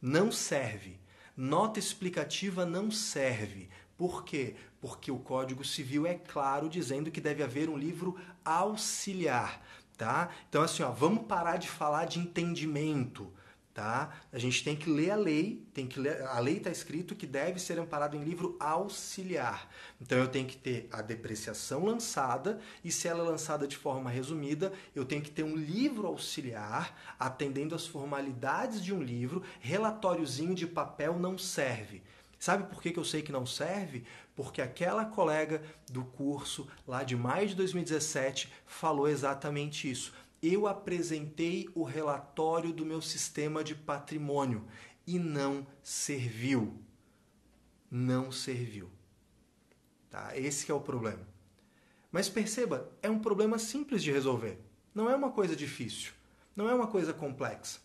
Não 0.00 0.32
serve. 0.32 0.98
Nota 1.36 1.78
explicativa 1.78 2.66
não 2.66 2.90
serve. 2.90 3.68
Por 3.96 4.24
quê? 4.24 4.56
Porque 4.80 5.10
o 5.10 5.18
Código 5.18 5.64
Civil 5.64 6.06
é 6.06 6.14
claro 6.14 6.68
dizendo 6.68 7.10
que 7.10 7.20
deve 7.20 7.42
haver 7.42 7.68
um 7.68 7.76
livro 7.76 8.18
auxiliar. 8.44 9.62
Tá? 9.96 10.30
Então, 10.48 10.62
assim, 10.62 10.82
ó, 10.82 10.90
vamos 10.90 11.26
parar 11.26 11.58
de 11.58 11.68
falar 11.68 12.06
de 12.06 12.18
entendimento 12.18 13.30
tá? 13.72 14.10
A 14.32 14.38
gente 14.38 14.64
tem 14.64 14.74
que 14.74 14.90
ler 14.90 15.10
a 15.10 15.16
lei, 15.16 15.64
tem 15.72 15.86
que 15.86 16.00
ler, 16.00 16.22
a 16.22 16.38
lei 16.40 16.56
está 16.56 16.70
escrito 16.70 17.14
que 17.14 17.26
deve 17.26 17.60
ser 17.60 17.78
amparado 17.78 18.16
em 18.16 18.24
livro 18.24 18.56
auxiliar. 18.58 19.68
Então 20.00 20.18
eu 20.18 20.28
tenho 20.28 20.46
que 20.46 20.56
ter 20.56 20.88
a 20.90 21.00
depreciação 21.00 21.84
lançada 21.84 22.60
e 22.84 22.90
se 22.90 23.06
ela 23.06 23.24
é 23.24 23.28
lançada 23.28 23.66
de 23.66 23.76
forma 23.76 24.10
resumida, 24.10 24.72
eu 24.94 25.04
tenho 25.04 25.22
que 25.22 25.30
ter 25.30 25.44
um 25.44 25.56
livro 25.56 26.06
auxiliar 26.06 27.14
atendendo 27.18 27.74
às 27.74 27.86
formalidades 27.86 28.82
de 28.82 28.92
um 28.92 29.02
livro. 29.02 29.42
Relatóriozinho 29.60 30.54
de 30.54 30.66
papel 30.66 31.18
não 31.18 31.38
serve. 31.38 32.02
Sabe 32.38 32.64
por 32.64 32.80
que, 32.80 32.90
que 32.90 32.98
eu 32.98 33.04
sei 33.04 33.20
que 33.20 33.30
não 33.30 33.44
serve? 33.44 34.04
Porque 34.34 34.62
aquela 34.62 35.04
colega 35.04 35.62
do 35.90 36.02
curso 36.02 36.66
lá 36.88 37.04
de 37.04 37.14
maio 37.14 37.46
de 37.46 37.54
2017 37.54 38.50
falou 38.66 39.06
exatamente 39.06 39.90
isso 39.90 40.14
eu 40.42 40.66
apresentei 40.66 41.68
o 41.74 41.82
relatório 41.82 42.72
do 42.72 42.84
meu 42.84 43.02
sistema 43.02 43.62
de 43.62 43.74
patrimônio 43.74 44.66
e 45.06 45.18
não 45.18 45.66
serviu. 45.82 46.82
Não 47.90 48.32
serviu. 48.32 48.90
Tá? 50.08 50.36
Esse 50.36 50.70
é 50.70 50.74
o 50.74 50.80
problema. 50.80 51.28
Mas 52.10 52.28
perceba, 52.28 52.90
é 53.02 53.10
um 53.10 53.18
problema 53.18 53.58
simples 53.58 54.02
de 54.02 54.10
resolver. 54.10 54.58
Não 54.94 55.08
é 55.08 55.14
uma 55.14 55.30
coisa 55.30 55.54
difícil. 55.54 56.12
Não 56.56 56.68
é 56.68 56.74
uma 56.74 56.86
coisa 56.86 57.12
complexa. 57.12 57.80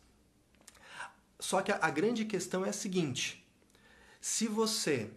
Só 1.39 1.61
que 1.61 1.71
a, 1.71 1.89
grande 1.89 2.25
questão 2.25 2.65
é 2.65 2.69
a 2.69 2.73
seguinte: 2.73 3.45
se 4.19 4.47
você. 4.47 5.11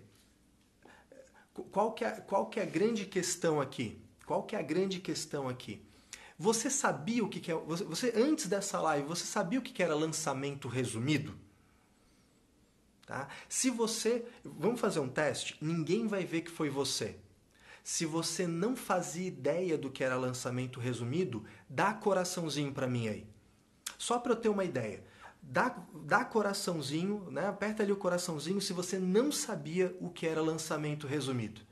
Qual 1.72 1.92
que, 1.92 2.04
é, 2.04 2.10
qual 2.20 2.46
que 2.46 2.60
é 2.60 2.62
a 2.62 2.66
grande 2.66 3.06
questão 3.06 3.60
aqui? 3.60 4.00
Qual 4.26 4.44
que 4.44 4.54
é 4.54 4.58
a 4.58 4.62
grande 4.62 5.00
questão 5.00 5.48
aqui? 5.48 5.87
Você 6.38 6.70
sabia 6.70 7.24
o 7.24 7.28
que, 7.28 7.40
que 7.40 7.50
é. 7.50 7.54
Você, 7.54 7.84
você, 7.84 8.12
antes 8.14 8.46
dessa 8.46 8.80
live, 8.80 9.08
você 9.08 9.24
sabia 9.24 9.58
o 9.58 9.62
que, 9.62 9.72
que 9.72 9.82
era 9.82 9.94
lançamento 9.94 10.68
resumido? 10.68 11.36
Tá? 13.04 13.28
Se 13.48 13.70
você. 13.70 14.24
Vamos 14.44 14.80
fazer 14.80 15.00
um 15.00 15.08
teste? 15.08 15.56
Ninguém 15.60 16.06
vai 16.06 16.24
ver 16.24 16.42
que 16.42 16.50
foi 16.50 16.70
você. 16.70 17.18
Se 17.82 18.04
você 18.04 18.46
não 18.46 18.76
fazia 18.76 19.26
ideia 19.26 19.76
do 19.76 19.90
que 19.90 20.04
era 20.04 20.16
lançamento 20.16 20.78
resumido, 20.78 21.44
dá 21.68 21.92
coraçãozinho 21.92 22.72
para 22.72 22.86
mim 22.86 23.08
aí. 23.08 23.26
Só 23.96 24.18
para 24.18 24.32
eu 24.32 24.36
ter 24.36 24.50
uma 24.50 24.64
ideia. 24.64 25.02
Dá, 25.42 25.74
dá 26.04 26.24
coraçãozinho, 26.24 27.30
né? 27.30 27.46
aperta 27.46 27.82
ali 27.82 27.90
o 27.90 27.96
coraçãozinho 27.96 28.60
se 28.60 28.72
você 28.72 28.98
não 28.98 29.32
sabia 29.32 29.96
o 30.00 30.10
que 30.10 30.26
era 30.26 30.42
lançamento 30.42 31.06
resumido. 31.06 31.62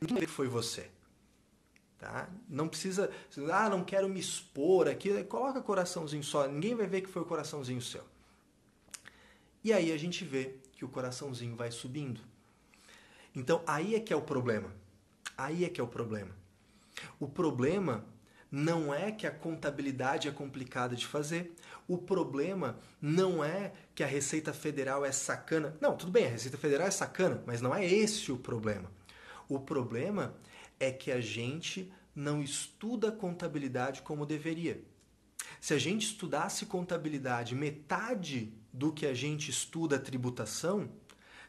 Ninguém 0.00 0.14
vai 0.14 0.20
ver 0.20 0.26
que 0.26 0.32
foi 0.32 0.46
você. 0.46 0.90
Tá? 2.00 2.30
Não 2.48 2.66
precisa, 2.66 3.10
ah, 3.52 3.68
não 3.68 3.84
quero 3.84 4.08
me 4.08 4.18
expor 4.18 4.88
aqui, 4.88 5.22
coloca 5.24 5.60
coraçãozinho 5.60 6.24
só, 6.24 6.48
ninguém 6.48 6.74
vai 6.74 6.86
ver 6.86 7.02
que 7.02 7.10
foi 7.10 7.20
o 7.20 7.26
coraçãozinho 7.26 7.82
seu. 7.82 8.02
E 9.62 9.70
aí 9.70 9.92
a 9.92 9.98
gente 9.98 10.24
vê 10.24 10.54
que 10.72 10.82
o 10.82 10.88
coraçãozinho 10.88 11.54
vai 11.54 11.70
subindo. 11.70 12.22
Então 13.34 13.62
aí 13.66 13.94
é 13.94 14.00
que 14.00 14.14
é 14.14 14.16
o 14.16 14.22
problema. 14.22 14.72
Aí 15.36 15.62
é 15.62 15.68
que 15.68 15.78
é 15.78 15.84
o 15.84 15.86
problema. 15.86 16.34
O 17.18 17.28
problema 17.28 18.02
não 18.50 18.94
é 18.94 19.12
que 19.12 19.26
a 19.26 19.30
contabilidade 19.30 20.26
é 20.26 20.32
complicada 20.32 20.96
de 20.96 21.06
fazer. 21.06 21.54
O 21.86 21.98
problema 21.98 22.78
não 23.00 23.44
é 23.44 23.74
que 23.94 24.02
a 24.02 24.06
Receita 24.06 24.54
Federal 24.54 25.04
é 25.04 25.12
sacana. 25.12 25.76
Não, 25.82 25.94
tudo 25.94 26.10
bem, 26.10 26.24
a 26.24 26.30
Receita 26.30 26.56
Federal 26.56 26.88
é 26.88 26.90
sacana, 26.90 27.42
mas 27.46 27.60
não 27.60 27.74
é 27.74 27.84
esse 27.84 28.32
o 28.32 28.38
problema. 28.38 28.90
O 29.50 29.60
problema 29.60 30.34
é 30.80 30.90
que 30.90 31.12
a 31.12 31.20
gente 31.20 31.92
não 32.14 32.42
estuda 32.42 33.12
contabilidade 33.12 34.00
como 34.00 34.24
deveria. 34.24 34.82
Se 35.60 35.74
a 35.74 35.78
gente 35.78 36.06
estudasse 36.06 36.64
contabilidade 36.64 37.54
metade 37.54 38.52
do 38.72 38.92
que 38.92 39.04
a 39.04 39.12
gente 39.12 39.50
estuda 39.50 39.98
tributação, 39.98 40.90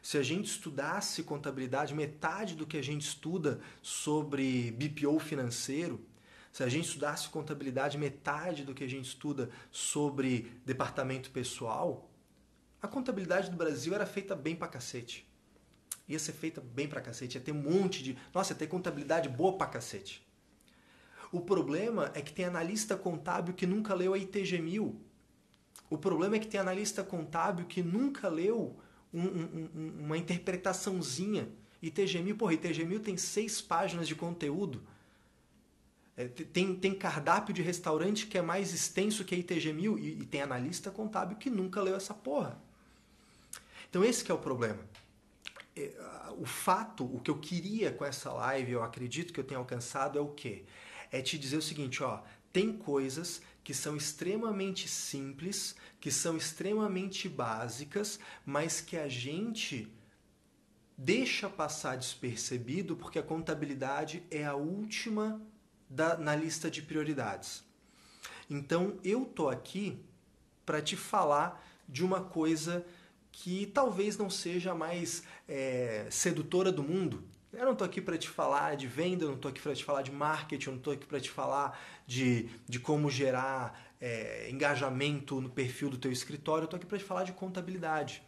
se 0.02 0.18
a 0.18 0.22
gente 0.22 0.46
estudasse 0.46 1.22
contabilidade 1.22 1.94
metade 1.94 2.54
do 2.54 2.66
que 2.66 2.76
a 2.76 2.82
gente 2.82 3.02
estuda 3.02 3.60
sobre 3.80 4.72
BPO 4.72 5.18
financeiro, 5.18 6.04
se 6.52 6.62
a 6.62 6.68
gente 6.68 6.86
estudasse 6.86 7.28
contabilidade 7.30 7.96
metade 7.96 8.64
do 8.64 8.74
que 8.74 8.84
a 8.84 8.88
gente 8.88 9.06
estuda 9.06 9.48
sobre 9.70 10.52
departamento 10.66 11.30
pessoal, 11.30 12.10
a 12.82 12.88
contabilidade 12.88 13.50
do 13.50 13.56
Brasil 13.56 13.94
era 13.94 14.04
feita 14.04 14.36
bem 14.36 14.54
pra 14.54 14.68
cacete 14.68 15.31
ia 16.12 16.18
ser 16.18 16.32
feita 16.32 16.60
bem 16.60 16.86
pra 16.86 17.00
cacete, 17.00 17.36
ia 17.36 17.40
ter 17.40 17.52
um 17.52 17.62
monte 17.62 18.02
de. 18.02 18.16
Nossa, 18.34 18.52
ia 18.52 18.58
ter 18.58 18.66
contabilidade 18.66 19.28
boa 19.28 19.56
pra 19.56 19.66
cacete. 19.66 20.26
O 21.30 21.40
problema 21.40 22.10
é 22.14 22.20
que 22.20 22.32
tem 22.32 22.44
analista 22.44 22.96
contábil 22.96 23.54
que 23.54 23.66
nunca 23.66 23.94
leu 23.94 24.12
a 24.12 24.18
ITG 24.18 24.58
1000. 24.60 24.94
O 25.88 25.98
problema 25.98 26.36
é 26.36 26.38
que 26.38 26.46
tem 26.46 26.60
analista 26.60 27.02
contábil 27.02 27.64
que 27.66 27.82
nunca 27.82 28.28
leu 28.28 28.76
um, 29.12 29.22
um, 29.22 29.70
um, 29.74 30.04
uma 30.04 30.18
interpretaçãozinha. 30.18 31.48
ITG 31.82 32.22
1000, 32.22 32.36
porra, 32.36 32.54
ITG 32.54 32.84
1000 32.84 33.00
tem 33.00 33.16
seis 33.16 33.60
páginas 33.60 34.06
de 34.06 34.14
conteúdo. 34.14 34.82
É, 36.14 36.28
tem, 36.28 36.74
tem 36.74 36.94
cardápio 36.94 37.54
de 37.54 37.62
restaurante 37.62 38.26
que 38.26 38.36
é 38.36 38.42
mais 38.42 38.74
extenso 38.74 39.24
que 39.24 39.34
a 39.34 39.38
ITG 39.38 39.72
1000 39.72 39.98
e, 39.98 40.20
e 40.20 40.26
tem 40.26 40.42
analista 40.42 40.90
contábil 40.90 41.38
que 41.38 41.48
nunca 41.48 41.80
leu 41.80 41.96
essa 41.96 42.12
porra. 42.12 42.60
Então 43.88 44.04
esse 44.04 44.30
é 44.30 44.34
o 44.34 44.38
problema. 44.38 44.80
É, 45.74 45.92
o 46.38 46.44
fato, 46.44 47.04
o 47.04 47.20
que 47.20 47.30
eu 47.30 47.38
queria 47.38 47.90
com 47.92 48.04
essa 48.04 48.32
live, 48.32 48.72
eu 48.72 48.82
acredito 48.82 49.32
que 49.32 49.40
eu 49.40 49.44
tenho 49.44 49.60
alcançado, 49.60 50.18
é 50.18 50.22
o 50.22 50.28
quê? 50.28 50.64
É 51.10 51.20
te 51.22 51.38
dizer 51.38 51.56
o 51.56 51.62
seguinte, 51.62 52.02
ó, 52.02 52.22
tem 52.52 52.76
coisas 52.76 53.40
que 53.64 53.72
são 53.72 53.96
extremamente 53.96 54.88
simples, 54.88 55.74
que 56.00 56.10
são 56.10 56.36
extremamente 56.36 57.28
básicas, 57.28 58.18
mas 58.44 58.80
que 58.80 58.96
a 58.96 59.08
gente 59.08 59.88
deixa 60.96 61.48
passar 61.48 61.96
despercebido 61.96 62.96
porque 62.96 63.18
a 63.18 63.22
contabilidade 63.22 64.22
é 64.30 64.44
a 64.44 64.54
última 64.54 65.40
da, 65.88 66.16
na 66.16 66.34
lista 66.34 66.70
de 66.70 66.82
prioridades. 66.82 67.64
Então 68.48 68.98
eu 69.02 69.24
tô 69.24 69.48
aqui 69.48 70.04
para 70.66 70.82
te 70.82 70.96
falar 70.96 71.64
de 71.88 72.04
uma 72.04 72.20
coisa 72.20 72.84
que 73.32 73.66
talvez 73.66 74.16
não 74.16 74.30
seja 74.30 74.72
a 74.72 74.74
mais 74.74 75.24
é, 75.48 76.06
sedutora 76.10 76.70
do 76.70 76.82
mundo. 76.82 77.24
Eu 77.52 77.64
não 77.64 77.72
estou 77.72 77.84
aqui 77.84 78.00
para 78.00 78.16
te 78.16 78.28
falar 78.28 78.76
de 78.76 78.86
venda, 78.86 79.24
eu 79.24 79.28
não 79.28 79.36
estou 79.36 79.50
aqui 79.50 79.60
para 79.60 79.74
te 79.74 79.84
falar 79.84 80.02
de 80.02 80.12
marketing, 80.12 80.66
eu 80.66 80.72
não 80.72 80.78
estou 80.78 80.92
aqui 80.92 81.06
para 81.06 81.20
te 81.20 81.30
falar 81.30 81.78
de, 82.06 82.48
de 82.66 82.78
como 82.78 83.10
gerar 83.10 83.92
é, 84.00 84.48
engajamento 84.50 85.40
no 85.40 85.50
perfil 85.50 85.90
do 85.90 85.98
teu 85.98 86.12
escritório, 86.12 86.62
eu 86.62 86.64
estou 86.66 86.76
aqui 86.76 86.86
para 86.86 86.98
te 86.98 87.04
falar 87.04 87.24
de 87.24 87.32
contabilidade. 87.32 88.22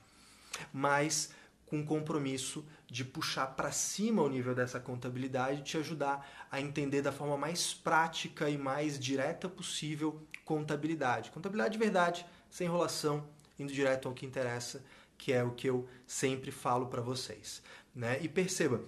Mas 0.72 1.32
com 1.66 1.80
o 1.80 1.84
compromisso 1.84 2.64
de 2.86 3.04
puxar 3.04 3.46
para 3.48 3.72
cima 3.72 4.22
o 4.22 4.28
nível 4.28 4.54
dessa 4.54 4.78
contabilidade, 4.78 5.62
te 5.62 5.76
ajudar 5.78 6.46
a 6.50 6.60
entender 6.60 7.02
da 7.02 7.10
forma 7.10 7.36
mais 7.36 7.74
prática 7.74 8.48
e 8.48 8.56
mais 8.56 8.98
direta 8.98 9.48
possível 9.48 10.22
contabilidade. 10.44 11.30
Contabilidade 11.30 11.72
de 11.72 11.78
verdade, 11.78 12.26
sem 12.50 12.66
enrolação, 12.66 13.26
indo 13.58 13.72
direto 13.72 14.08
ao 14.08 14.14
que 14.14 14.26
interessa, 14.26 14.84
que 15.16 15.32
é 15.32 15.42
o 15.42 15.52
que 15.52 15.68
eu 15.68 15.88
sempre 16.06 16.50
falo 16.50 16.86
para 16.86 17.00
vocês. 17.00 17.62
Né? 17.94 18.18
E 18.22 18.28
perceba, 18.28 18.82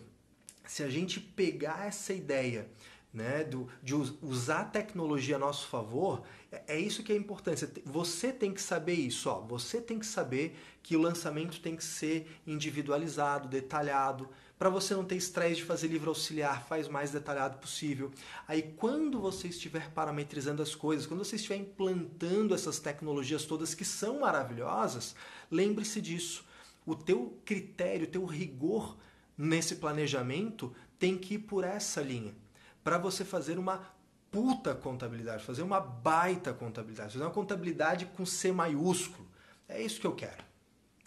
se 0.66 0.82
a 0.82 0.88
gente 0.88 1.20
pegar 1.20 1.86
essa 1.86 2.12
ideia 2.12 2.68
né, 3.12 3.44
do, 3.44 3.68
de 3.82 3.94
usar 3.94 4.60
a 4.60 4.64
tecnologia 4.64 5.36
a 5.36 5.38
nosso 5.38 5.66
favor, 5.68 6.22
é, 6.52 6.74
é 6.74 6.78
isso 6.78 7.02
que 7.02 7.12
é 7.12 7.16
importante. 7.16 7.66
Você 7.84 8.32
tem 8.32 8.52
que 8.52 8.60
saber 8.60 8.94
isso, 8.94 9.30
ó. 9.30 9.40
Você 9.40 9.80
tem 9.80 9.98
que 9.98 10.06
saber 10.06 10.54
que 10.82 10.96
o 10.96 11.00
lançamento 11.00 11.60
tem 11.60 11.74
que 11.76 11.84
ser 11.84 12.40
individualizado, 12.46 13.48
detalhado, 13.48 14.28
para 14.58 14.70
você 14.70 14.94
não 14.94 15.04
ter 15.04 15.16
estresse 15.16 15.56
de 15.56 15.64
fazer 15.64 15.88
livro 15.88 16.08
auxiliar, 16.08 16.64
faz 16.66 16.88
mais 16.88 17.10
detalhado 17.10 17.58
possível. 17.58 18.10
Aí 18.48 18.74
quando 18.76 19.20
você 19.20 19.48
estiver 19.48 19.90
parametrizando 19.90 20.62
as 20.62 20.74
coisas, 20.74 21.06
quando 21.06 21.24
você 21.24 21.36
estiver 21.36 21.56
implantando 21.56 22.54
essas 22.54 22.78
tecnologias 22.78 23.44
todas 23.44 23.74
que 23.74 23.84
são 23.84 24.20
maravilhosas, 24.20 25.14
lembre-se 25.50 26.00
disso. 26.00 26.44
O 26.86 26.94
teu 26.94 27.38
critério, 27.44 28.06
o 28.06 28.10
teu 28.10 28.24
rigor 28.24 28.96
nesse 29.36 29.76
planejamento 29.76 30.74
tem 30.98 31.18
que 31.18 31.34
ir 31.34 31.40
por 31.40 31.64
essa 31.64 32.00
linha 32.00 32.34
para 32.82 32.98
você 32.98 33.24
fazer 33.24 33.58
uma 33.58 33.94
puta 34.30 34.74
contabilidade, 34.74 35.44
fazer 35.44 35.62
uma 35.62 35.80
baita 35.80 36.52
contabilidade, 36.54 37.12
fazer 37.12 37.24
uma 37.24 37.32
contabilidade 37.32 38.06
com 38.06 38.24
C 38.24 38.52
maiúsculo. 38.52 39.26
É 39.68 39.82
isso 39.82 40.00
que 40.00 40.06
eu 40.06 40.14
quero. 40.14 40.44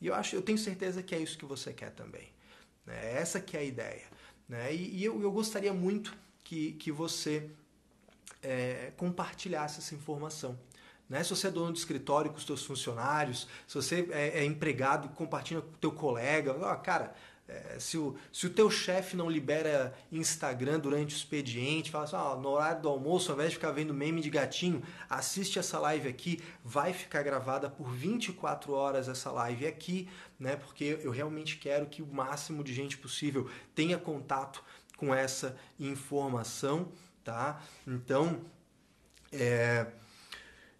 E 0.01 0.07
eu 0.07 0.13
acho, 0.13 0.35
eu 0.35 0.41
tenho 0.41 0.57
certeza 0.57 1.01
que 1.01 1.15
é 1.15 1.19
isso 1.19 1.37
que 1.37 1.45
você 1.45 1.73
quer 1.73 1.91
também. 1.91 2.27
É 2.93 3.17
essa 3.17 3.39
que 3.39 3.55
é 3.55 3.59
a 3.61 3.63
ideia. 3.63 4.05
Né? 4.47 4.73
E, 4.73 4.97
e 4.97 5.05
eu, 5.05 5.21
eu 5.21 5.31
gostaria 5.31 5.73
muito 5.73 6.15
que, 6.43 6.73
que 6.73 6.91
você 6.91 7.49
é, 8.41 8.91
compartilhasse 8.97 9.79
essa 9.79 9.93
informação. 9.95 10.57
Né? 11.09 11.23
Se 11.23 11.31
você 11.31 11.47
é 11.47 11.51
dono 11.51 11.73
de 11.73 11.79
escritório 11.79 12.31
com 12.31 12.37
os 12.37 12.45
seus 12.45 12.63
funcionários, 12.63 13.47
se 13.67 13.75
você 13.75 14.07
é, 14.11 14.39
é 14.39 14.45
empregado 14.45 15.09
compartilha 15.09 15.61
com 15.61 15.69
o 15.69 15.77
teu 15.77 15.91
colega, 15.91 16.55
ó, 16.59 16.75
cara, 16.75 17.15
é, 17.49 17.79
se, 17.79 17.97
o, 17.97 18.15
se 18.31 18.45
o 18.45 18.49
teu 18.51 18.69
chefe 18.69 19.17
não 19.17 19.27
libera 19.27 19.91
Instagram 20.11 20.79
durante 20.79 21.15
o 21.15 21.17
expediente, 21.17 21.89
fala 21.89 22.03
assim, 22.03 22.15
ah, 22.15 22.35
no 22.35 22.49
horário 22.49 22.83
do 22.83 22.89
almoço, 22.89 23.31
ao 23.31 23.35
invés 23.35 23.49
de 23.49 23.55
ficar 23.55 23.71
vendo 23.71 23.91
meme 23.91 24.21
de 24.21 24.29
gatinho, 24.29 24.83
assiste 25.09 25.57
essa 25.57 25.79
live 25.79 26.07
aqui, 26.07 26.39
vai 26.63 26.93
ficar 26.93 27.23
gravada 27.23 27.67
por 27.67 27.89
24 27.89 28.71
horas 28.71 29.09
essa 29.09 29.31
live 29.31 29.65
aqui, 29.65 30.07
né? 30.39 30.57
Porque 30.57 30.99
eu 31.01 31.09
realmente 31.09 31.57
quero 31.57 31.87
que 31.87 32.03
o 32.03 32.07
máximo 32.07 32.63
de 32.63 32.71
gente 32.71 32.99
possível 32.99 33.49
tenha 33.73 33.97
contato 33.97 34.63
com 34.95 35.13
essa 35.13 35.57
informação, 35.79 36.91
tá? 37.23 37.63
Então, 37.87 38.41
é... 39.31 39.87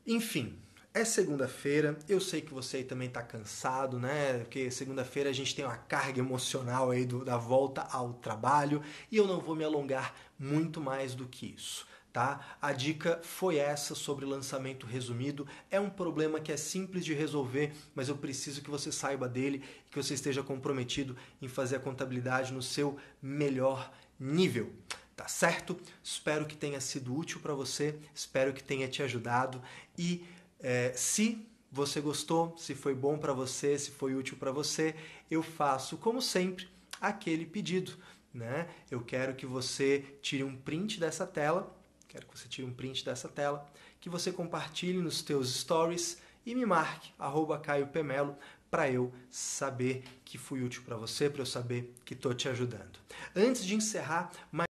enfim, 0.06 0.56
é 1.00 1.06
segunda-feira, 1.06 1.98
eu 2.10 2.20
sei 2.20 2.42
que 2.42 2.54
você 2.54 2.84
também 2.84 3.08
está 3.08 3.24
cansado, 3.24 3.98
né? 3.98 4.40
Porque 4.40 4.70
segunda-feira 4.70 5.30
a 5.30 5.34
gente 5.34 5.56
tem 5.56 5.64
uma 5.64 5.78
carga 5.78 6.20
emocional 6.20 6.92
aí 6.92 7.06
do, 7.06 7.24
da 7.24 7.38
volta 7.38 7.84
ao 7.84 8.14
trabalho 8.14 8.82
e 9.10 9.16
eu 9.16 9.26
não 9.26 9.40
vou 9.40 9.56
me 9.56 9.64
alongar 9.64 10.14
muito 10.38 10.82
mais 10.82 11.16
do 11.16 11.26
que 11.26 11.56
isso. 11.58 11.88
Tá? 12.12 12.58
A 12.62 12.74
dica 12.74 13.20
foi 13.24 13.58
essa 13.58 13.96
sobre 13.96 14.26
lançamento 14.26 14.86
resumido. 14.86 15.48
É 15.72 15.80
um 15.80 15.90
problema 15.90 16.40
que 16.40 16.52
é 16.52 16.58
simples 16.58 17.06
de 17.06 17.14
resolver, 17.14 17.72
mas 17.96 18.10
eu 18.10 18.18
preciso 18.18 18.62
que 18.62 18.70
você 18.70 18.92
saiba 18.92 19.30
dele 19.30 19.64
e 19.88 19.92
que 19.92 20.04
você 20.04 20.16
esteja 20.16 20.44
comprometido 20.44 21.16
em 21.42 21.48
fazer 21.48 21.78
a 21.78 21.80
contabilidade 21.80 22.52
no 22.52 22.64
seu 22.64 22.98
melhor 23.22 23.90
nível. 24.20 24.74
Tá 25.16 25.28
certo? 25.28 25.78
Espero 26.04 26.46
que 26.46 26.58
tenha 26.58 26.82
sido 26.82 27.16
útil 27.16 27.40
para 27.42 27.54
você, 27.54 27.96
espero 28.16 28.54
que 28.54 28.64
tenha 28.64 28.88
te 28.88 29.04
ajudado 29.04 29.62
e 29.98 30.26
é, 30.60 30.92
se 30.94 31.48
você 31.72 32.02
gostou, 32.02 32.58
se 32.58 32.74
foi 32.76 32.94
bom 32.94 33.18
para 33.18 33.34
você, 33.34 33.78
se 33.78 33.92
foi 33.92 34.16
útil 34.16 34.38
para 34.38 34.52
você, 34.52 34.96
eu 35.30 35.44
faço, 35.44 35.98
como 35.98 36.22
sempre, 36.22 36.68
aquele 37.00 37.46
pedido. 37.46 37.94
Né? 38.34 38.68
Eu 38.90 39.02
quero 39.02 39.36
que 39.36 39.46
você 39.46 40.18
tire 40.22 40.44
um 40.44 40.56
print 40.56 41.00
dessa 41.00 41.26
tela, 41.26 41.76
quero 42.08 42.28
que 42.28 42.38
você 42.38 42.48
tire 42.48 42.68
um 42.68 42.74
print 42.74 43.06
dessa 43.06 43.28
tela, 43.28 43.68
que 44.00 44.10
você 44.10 44.32
compartilhe 44.32 45.00
nos 45.00 45.22
teus 45.22 45.54
stories 45.56 46.18
e 46.46 46.56
me 46.56 46.66
marque, 46.66 47.12
arroba 47.18 47.60
Caio 47.60 47.88
Pemelo, 47.88 48.38
para 48.70 48.90
eu 48.90 49.12
saber 49.30 50.04
que 50.24 50.38
fui 50.38 50.64
útil 50.64 50.84
para 50.84 50.96
você, 50.96 51.30
para 51.30 51.42
eu 51.42 51.46
saber 51.46 51.94
que 52.06 52.14
estou 52.14 52.34
te 52.34 52.48
ajudando. 52.48 53.00
Antes 53.36 53.66
de 53.66 53.76
encerrar, 53.76 54.32
mais 54.52 54.68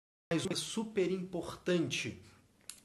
uma 0.45 0.55
super 0.55 1.11
importante. 1.11 2.21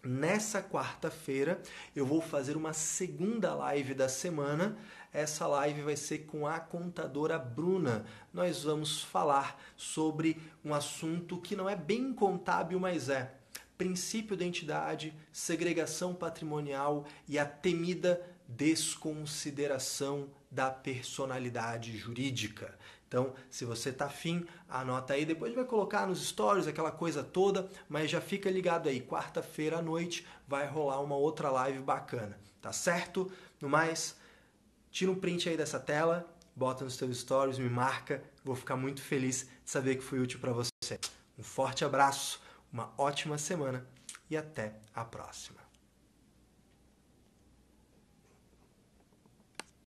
Nessa 0.08 0.62
quarta-feira 0.62 1.60
eu 1.94 2.06
vou 2.06 2.22
fazer 2.22 2.56
uma 2.56 2.72
segunda 2.72 3.54
live 3.54 3.92
da 3.92 4.08
semana. 4.08 4.74
Essa 5.12 5.46
live 5.46 5.82
vai 5.82 5.96
ser 5.96 6.20
com 6.20 6.46
a 6.46 6.58
contadora 6.58 7.38
Bruna. 7.38 8.06
Nós 8.32 8.64
vamos 8.64 9.02
falar 9.02 9.62
sobre 9.76 10.40
um 10.64 10.72
assunto 10.72 11.36
que 11.36 11.54
não 11.54 11.68
é 11.68 11.76
bem 11.76 12.10
contábil, 12.14 12.80
mas 12.80 13.10
é 13.10 13.34
princípio 13.76 14.34
da 14.34 14.46
entidade, 14.46 15.14
segregação 15.30 16.14
patrimonial 16.14 17.06
e 17.28 17.38
a 17.38 17.44
temida 17.44 18.18
desconsideração 18.48 20.30
da 20.50 20.70
personalidade 20.70 21.94
jurídica. 21.98 22.74
Então, 23.08 23.32
se 23.50 23.64
você 23.64 23.90
tá 23.90 24.04
afim, 24.04 24.46
anota 24.68 25.14
aí. 25.14 25.24
Depois 25.24 25.54
vai 25.54 25.64
colocar 25.64 26.06
nos 26.06 26.28
stories 26.28 26.66
aquela 26.66 26.92
coisa 26.92 27.24
toda, 27.24 27.68
mas 27.88 28.10
já 28.10 28.20
fica 28.20 28.50
ligado 28.50 28.88
aí. 28.88 29.00
Quarta-feira 29.00 29.78
à 29.78 29.82
noite 29.82 30.26
vai 30.46 30.66
rolar 30.66 31.00
uma 31.00 31.16
outra 31.16 31.50
live 31.50 31.80
bacana, 31.80 32.38
tá 32.60 32.70
certo? 32.70 33.32
No 33.60 33.68
mais, 33.68 34.14
tira 34.90 35.10
um 35.10 35.14
print 35.14 35.48
aí 35.48 35.56
dessa 35.56 35.80
tela, 35.80 36.28
bota 36.54 36.84
nos 36.84 36.94
seus 36.94 37.18
stories, 37.18 37.58
me 37.58 37.70
marca. 37.70 38.22
Vou 38.44 38.54
ficar 38.54 38.76
muito 38.76 39.00
feliz 39.00 39.48
de 39.64 39.70
saber 39.70 39.96
que 39.96 40.04
foi 40.04 40.20
útil 40.20 40.38
para 40.38 40.52
você. 40.52 41.00
Um 41.38 41.42
forte 41.42 41.84
abraço, 41.84 42.42
uma 42.70 42.92
ótima 42.98 43.38
semana 43.38 43.86
e 44.28 44.36
até 44.36 44.74
a 44.94 45.04
próxima. 45.04 45.67